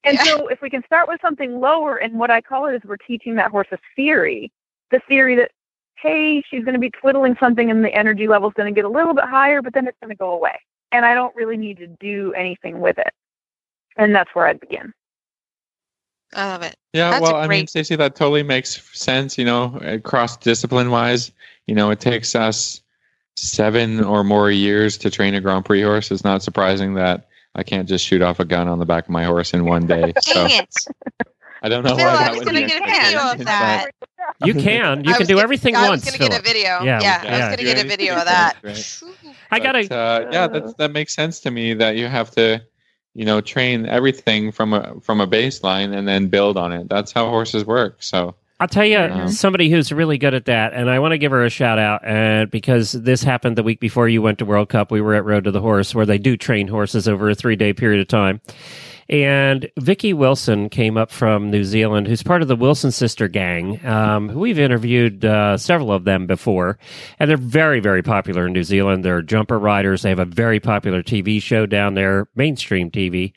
[0.04, 0.24] And yeah.
[0.24, 2.96] so if we can start with something lower, and what I call it is we're
[2.98, 4.52] teaching that horse a theory,
[4.90, 5.50] the theory that,
[5.96, 8.84] hey, she's going to be twiddling something and the energy level is going to get
[8.84, 10.58] a little bit higher, but then it's going to go away.
[10.92, 13.12] And I don't really need to do anything with it.
[13.96, 14.92] And that's where I'd begin.
[16.34, 16.76] I love it.
[16.92, 17.42] Yeah, That's well, great...
[17.42, 19.38] I mean, Stacy, that totally makes sense.
[19.38, 21.32] You know, cross discipline wise,
[21.66, 22.82] you know, it takes us
[23.36, 26.10] seven or more years to train a Grand Prix horse.
[26.10, 29.10] It's not surprising that I can't just shoot off a gun on the back of
[29.10, 30.12] my horse in one day.
[30.22, 30.48] So.
[31.64, 31.74] Dang it.
[31.74, 32.66] I don't know Phil, why that would be.
[32.66, 33.90] Get a video of that.
[34.44, 35.04] You can.
[35.04, 36.06] You can do everything I once.
[36.06, 36.82] I was going to get a video.
[36.82, 37.30] Yeah, yeah, yeah.
[37.30, 38.56] I was going to get a video of that.
[39.50, 39.94] I got to.
[39.94, 41.74] Uh, yeah, that that makes sense to me.
[41.74, 42.62] That you have to
[43.14, 47.12] you know train everything from a from a baseline and then build on it that's
[47.12, 50.88] how horses work so I'll tell you um, somebody who's really good at that, and
[50.88, 52.02] I want to give her a shout out.
[52.04, 55.24] And because this happened the week before you went to World Cup, we were at
[55.24, 58.06] Road to the Horse, where they do train horses over a three day period of
[58.06, 58.40] time.
[59.08, 63.84] And Vicki Wilson came up from New Zealand, who's part of the Wilson sister gang.
[63.84, 66.78] Um, we've interviewed uh, several of them before,
[67.18, 69.04] and they're very, very popular in New Zealand.
[69.04, 70.02] They're jumper riders.
[70.02, 73.32] They have a very popular TV show down there, mainstream TV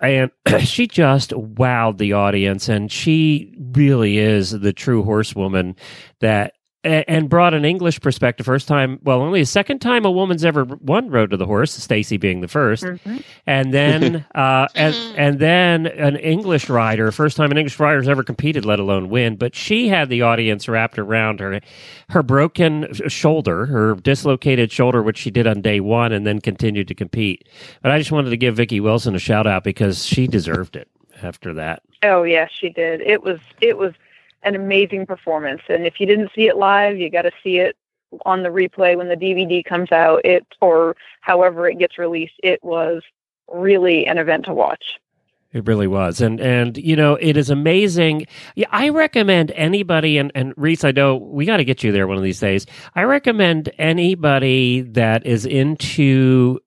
[0.00, 0.30] and
[0.60, 5.76] she just wowed the audience and she really is the true horsewoman
[6.20, 6.54] that
[6.84, 8.44] and brought an English perspective.
[8.44, 11.72] First time, well, only the second time a woman's ever won Road to the Horse.
[11.72, 13.16] Stacy being the 1st mm-hmm.
[13.46, 17.12] and then uh, and and then an English rider.
[17.12, 19.36] First time an English rider's ever competed, let alone win.
[19.36, 21.60] But she had the audience wrapped around her.
[22.08, 26.88] Her broken shoulder, her dislocated shoulder, which she did on day one, and then continued
[26.88, 27.48] to compete.
[27.82, 30.88] But I just wanted to give Vicki Wilson a shout out because she deserved it
[31.22, 31.82] after that.
[32.02, 33.00] Oh yes, she did.
[33.02, 33.92] It was it was
[34.42, 35.62] an amazing performance.
[35.68, 37.76] And if you didn't see it live, you got to see it
[38.26, 40.24] on the replay when the DVD comes out.
[40.24, 42.34] It or however it gets released.
[42.42, 43.02] It was
[43.48, 44.98] really an event to watch.
[45.52, 46.20] It really was.
[46.20, 48.26] And and you know, it is amazing.
[48.54, 52.16] Yeah, I recommend anybody and, and Reese, I know we gotta get you there one
[52.16, 52.66] of these days.
[52.94, 56.58] I recommend anybody that is into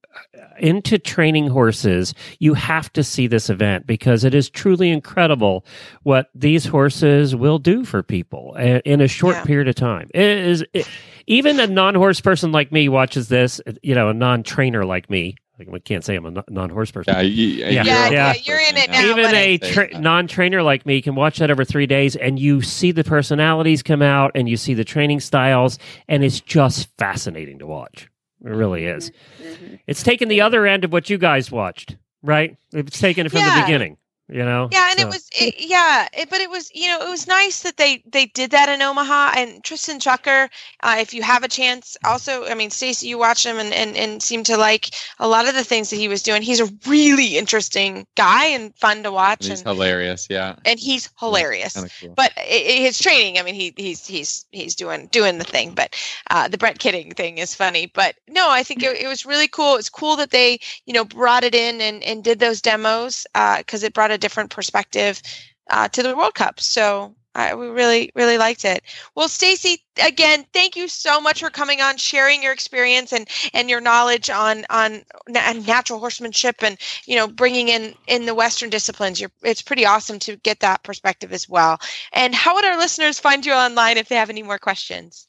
[0.59, 5.65] into training horses, you have to see this event because it is truly incredible
[6.03, 9.43] what these horses will do for people in a short Yeah.
[9.43, 10.09] period of time.
[10.13, 10.87] It is it,
[11.27, 13.59] even a non-horse person like me watches this.
[13.81, 15.35] You know, a non-trainer like me.
[15.57, 17.13] I can't say I'm a non- non-horse person.
[17.15, 17.69] Yeah, you, Yeah.
[17.69, 21.39] you're Yeah, yeah, you're in it now, even a tra- non-trainer like me can watch
[21.39, 24.83] that over three days and you see the personalities come out and you see the
[24.83, 28.09] training styles and it's just fascinating to watch
[28.45, 29.11] it really is.
[29.41, 29.75] Mm-hmm.
[29.87, 32.57] It's taken the other end of what you guys watched right?
[32.73, 36.07] It's taken it from the beginning you know Yeah, and So- it was it, yeah,
[36.13, 38.81] it, but it was you know it was nice that they they did that in
[38.81, 40.49] Omaha and Tristan Tucker.
[40.81, 43.95] Uh, if you have a chance, also I mean Stacy, you watch him and, and
[43.95, 46.41] and seem to like a lot of the things that he was doing.
[46.41, 50.27] He's a really interesting guy and fun to watch, He's and hilarious.
[50.29, 50.55] Yeah.
[50.65, 51.73] and he's hilarious.
[51.73, 52.13] Kind of cool.
[52.15, 55.73] But i- i- his training, I mean, he he's he's he's doing doing the thing.
[55.75, 55.95] But
[56.31, 57.85] uh, the Brett Kidding thing is funny.
[57.93, 59.75] But no, I think it, it was really cool.
[59.75, 63.83] It's cool that they you know brought it in and and did those demos because
[63.83, 65.21] it brought a different perspective
[65.69, 66.59] uh, to the World Cup.
[66.59, 67.15] So.
[67.35, 68.81] We really, really liked it.
[69.13, 73.69] Well, Stacy, again, thank you so much for coming on, sharing your experience and and
[73.69, 78.69] your knowledge on on na- natural horsemanship, and you know, bringing in in the Western
[78.69, 79.19] disciplines.
[79.19, 81.77] You're, it's pretty awesome to get that perspective as well.
[82.13, 85.27] And how would our listeners find you online if they have any more questions?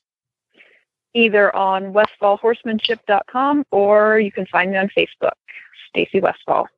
[1.13, 5.33] Either on westfallhorsemanship.com or you can find me on Facebook,
[5.89, 6.69] Stacy Westfall.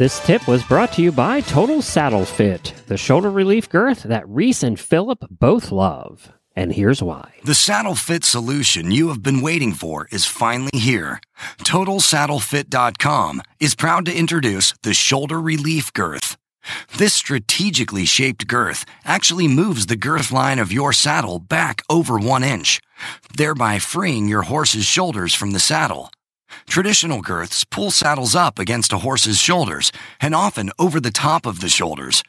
[0.00, 4.26] This tip was brought to you by Total Saddle Fit, the shoulder relief girth that
[4.26, 6.32] Reese and Philip both love.
[6.56, 7.34] And here's why.
[7.44, 11.20] The saddle fit solution you have been waiting for is finally here.
[11.64, 16.38] TotalSaddleFit.com is proud to introduce the Shoulder Relief Girth.
[16.96, 22.42] This strategically shaped girth actually moves the girth line of your saddle back over one
[22.42, 22.80] inch,
[23.36, 26.10] thereby freeing your horse's shoulders from the saddle.
[26.70, 29.90] Traditional girths pull saddles up against a horse's shoulders
[30.20, 32.22] and often over the top of the shoulders.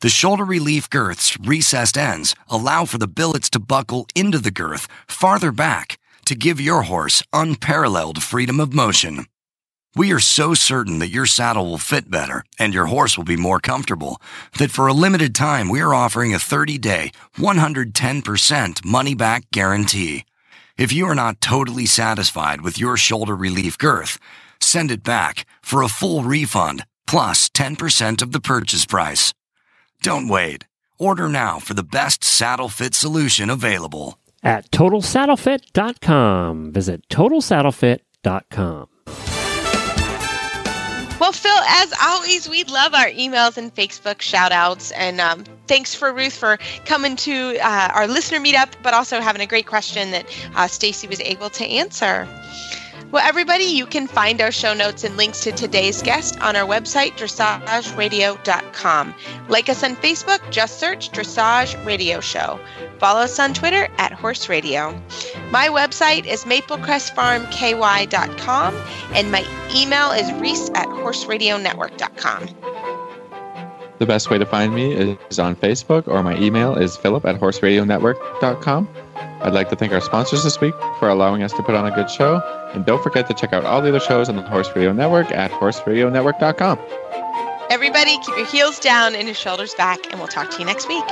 [0.00, 4.86] The shoulder relief girth's recessed ends allow for the billets to buckle into the girth
[5.08, 9.26] farther back to give your horse unparalleled freedom of motion.
[9.96, 13.36] We are so certain that your saddle will fit better and your horse will be
[13.36, 14.22] more comfortable
[14.58, 20.26] that for a limited time we are offering a 30 day, 110% money back guarantee.
[20.80, 24.18] If you are not totally satisfied with your shoulder relief girth,
[24.60, 29.34] send it back for a full refund plus 10% of the purchase price.
[30.02, 30.64] Don't wait.
[30.98, 34.18] Order now for the best saddle fit solution available.
[34.42, 36.72] At TotalSaddleFit.com.
[36.72, 38.86] Visit TotalSaddleFit.com.
[41.20, 44.90] Well, Phil, as always, we love our emails and Facebook shout outs.
[44.92, 49.42] And um, thanks for Ruth for coming to uh, our listener meetup, but also having
[49.42, 52.26] a great question that uh, Stacy was able to answer.
[53.12, 56.64] Well, everybody, you can find our show notes and links to today's guest on our
[56.64, 59.14] website, dressageradio.com.
[59.48, 62.60] Like us on Facebook, just search Dressage Radio Show.
[62.98, 64.92] Follow us on Twitter at Horse Radio.
[65.50, 68.76] My website is maplecrestfarmky.com,
[69.14, 69.44] and my
[69.74, 72.46] email is reese at horseradionetwork.com.
[73.98, 77.40] The best way to find me is on Facebook, or my email is philip at
[77.40, 78.88] horseradionetwork.com.
[79.42, 81.94] I'd like to thank our sponsors this week for allowing us to put on a
[81.94, 82.42] good show.
[82.74, 85.30] And don't forget to check out all the other shows on the Horse Radio Network
[85.32, 86.78] at horseradionetwork.com.
[87.70, 90.88] Everybody, keep your heels down and your shoulders back, and we'll talk to you next
[90.88, 91.04] week.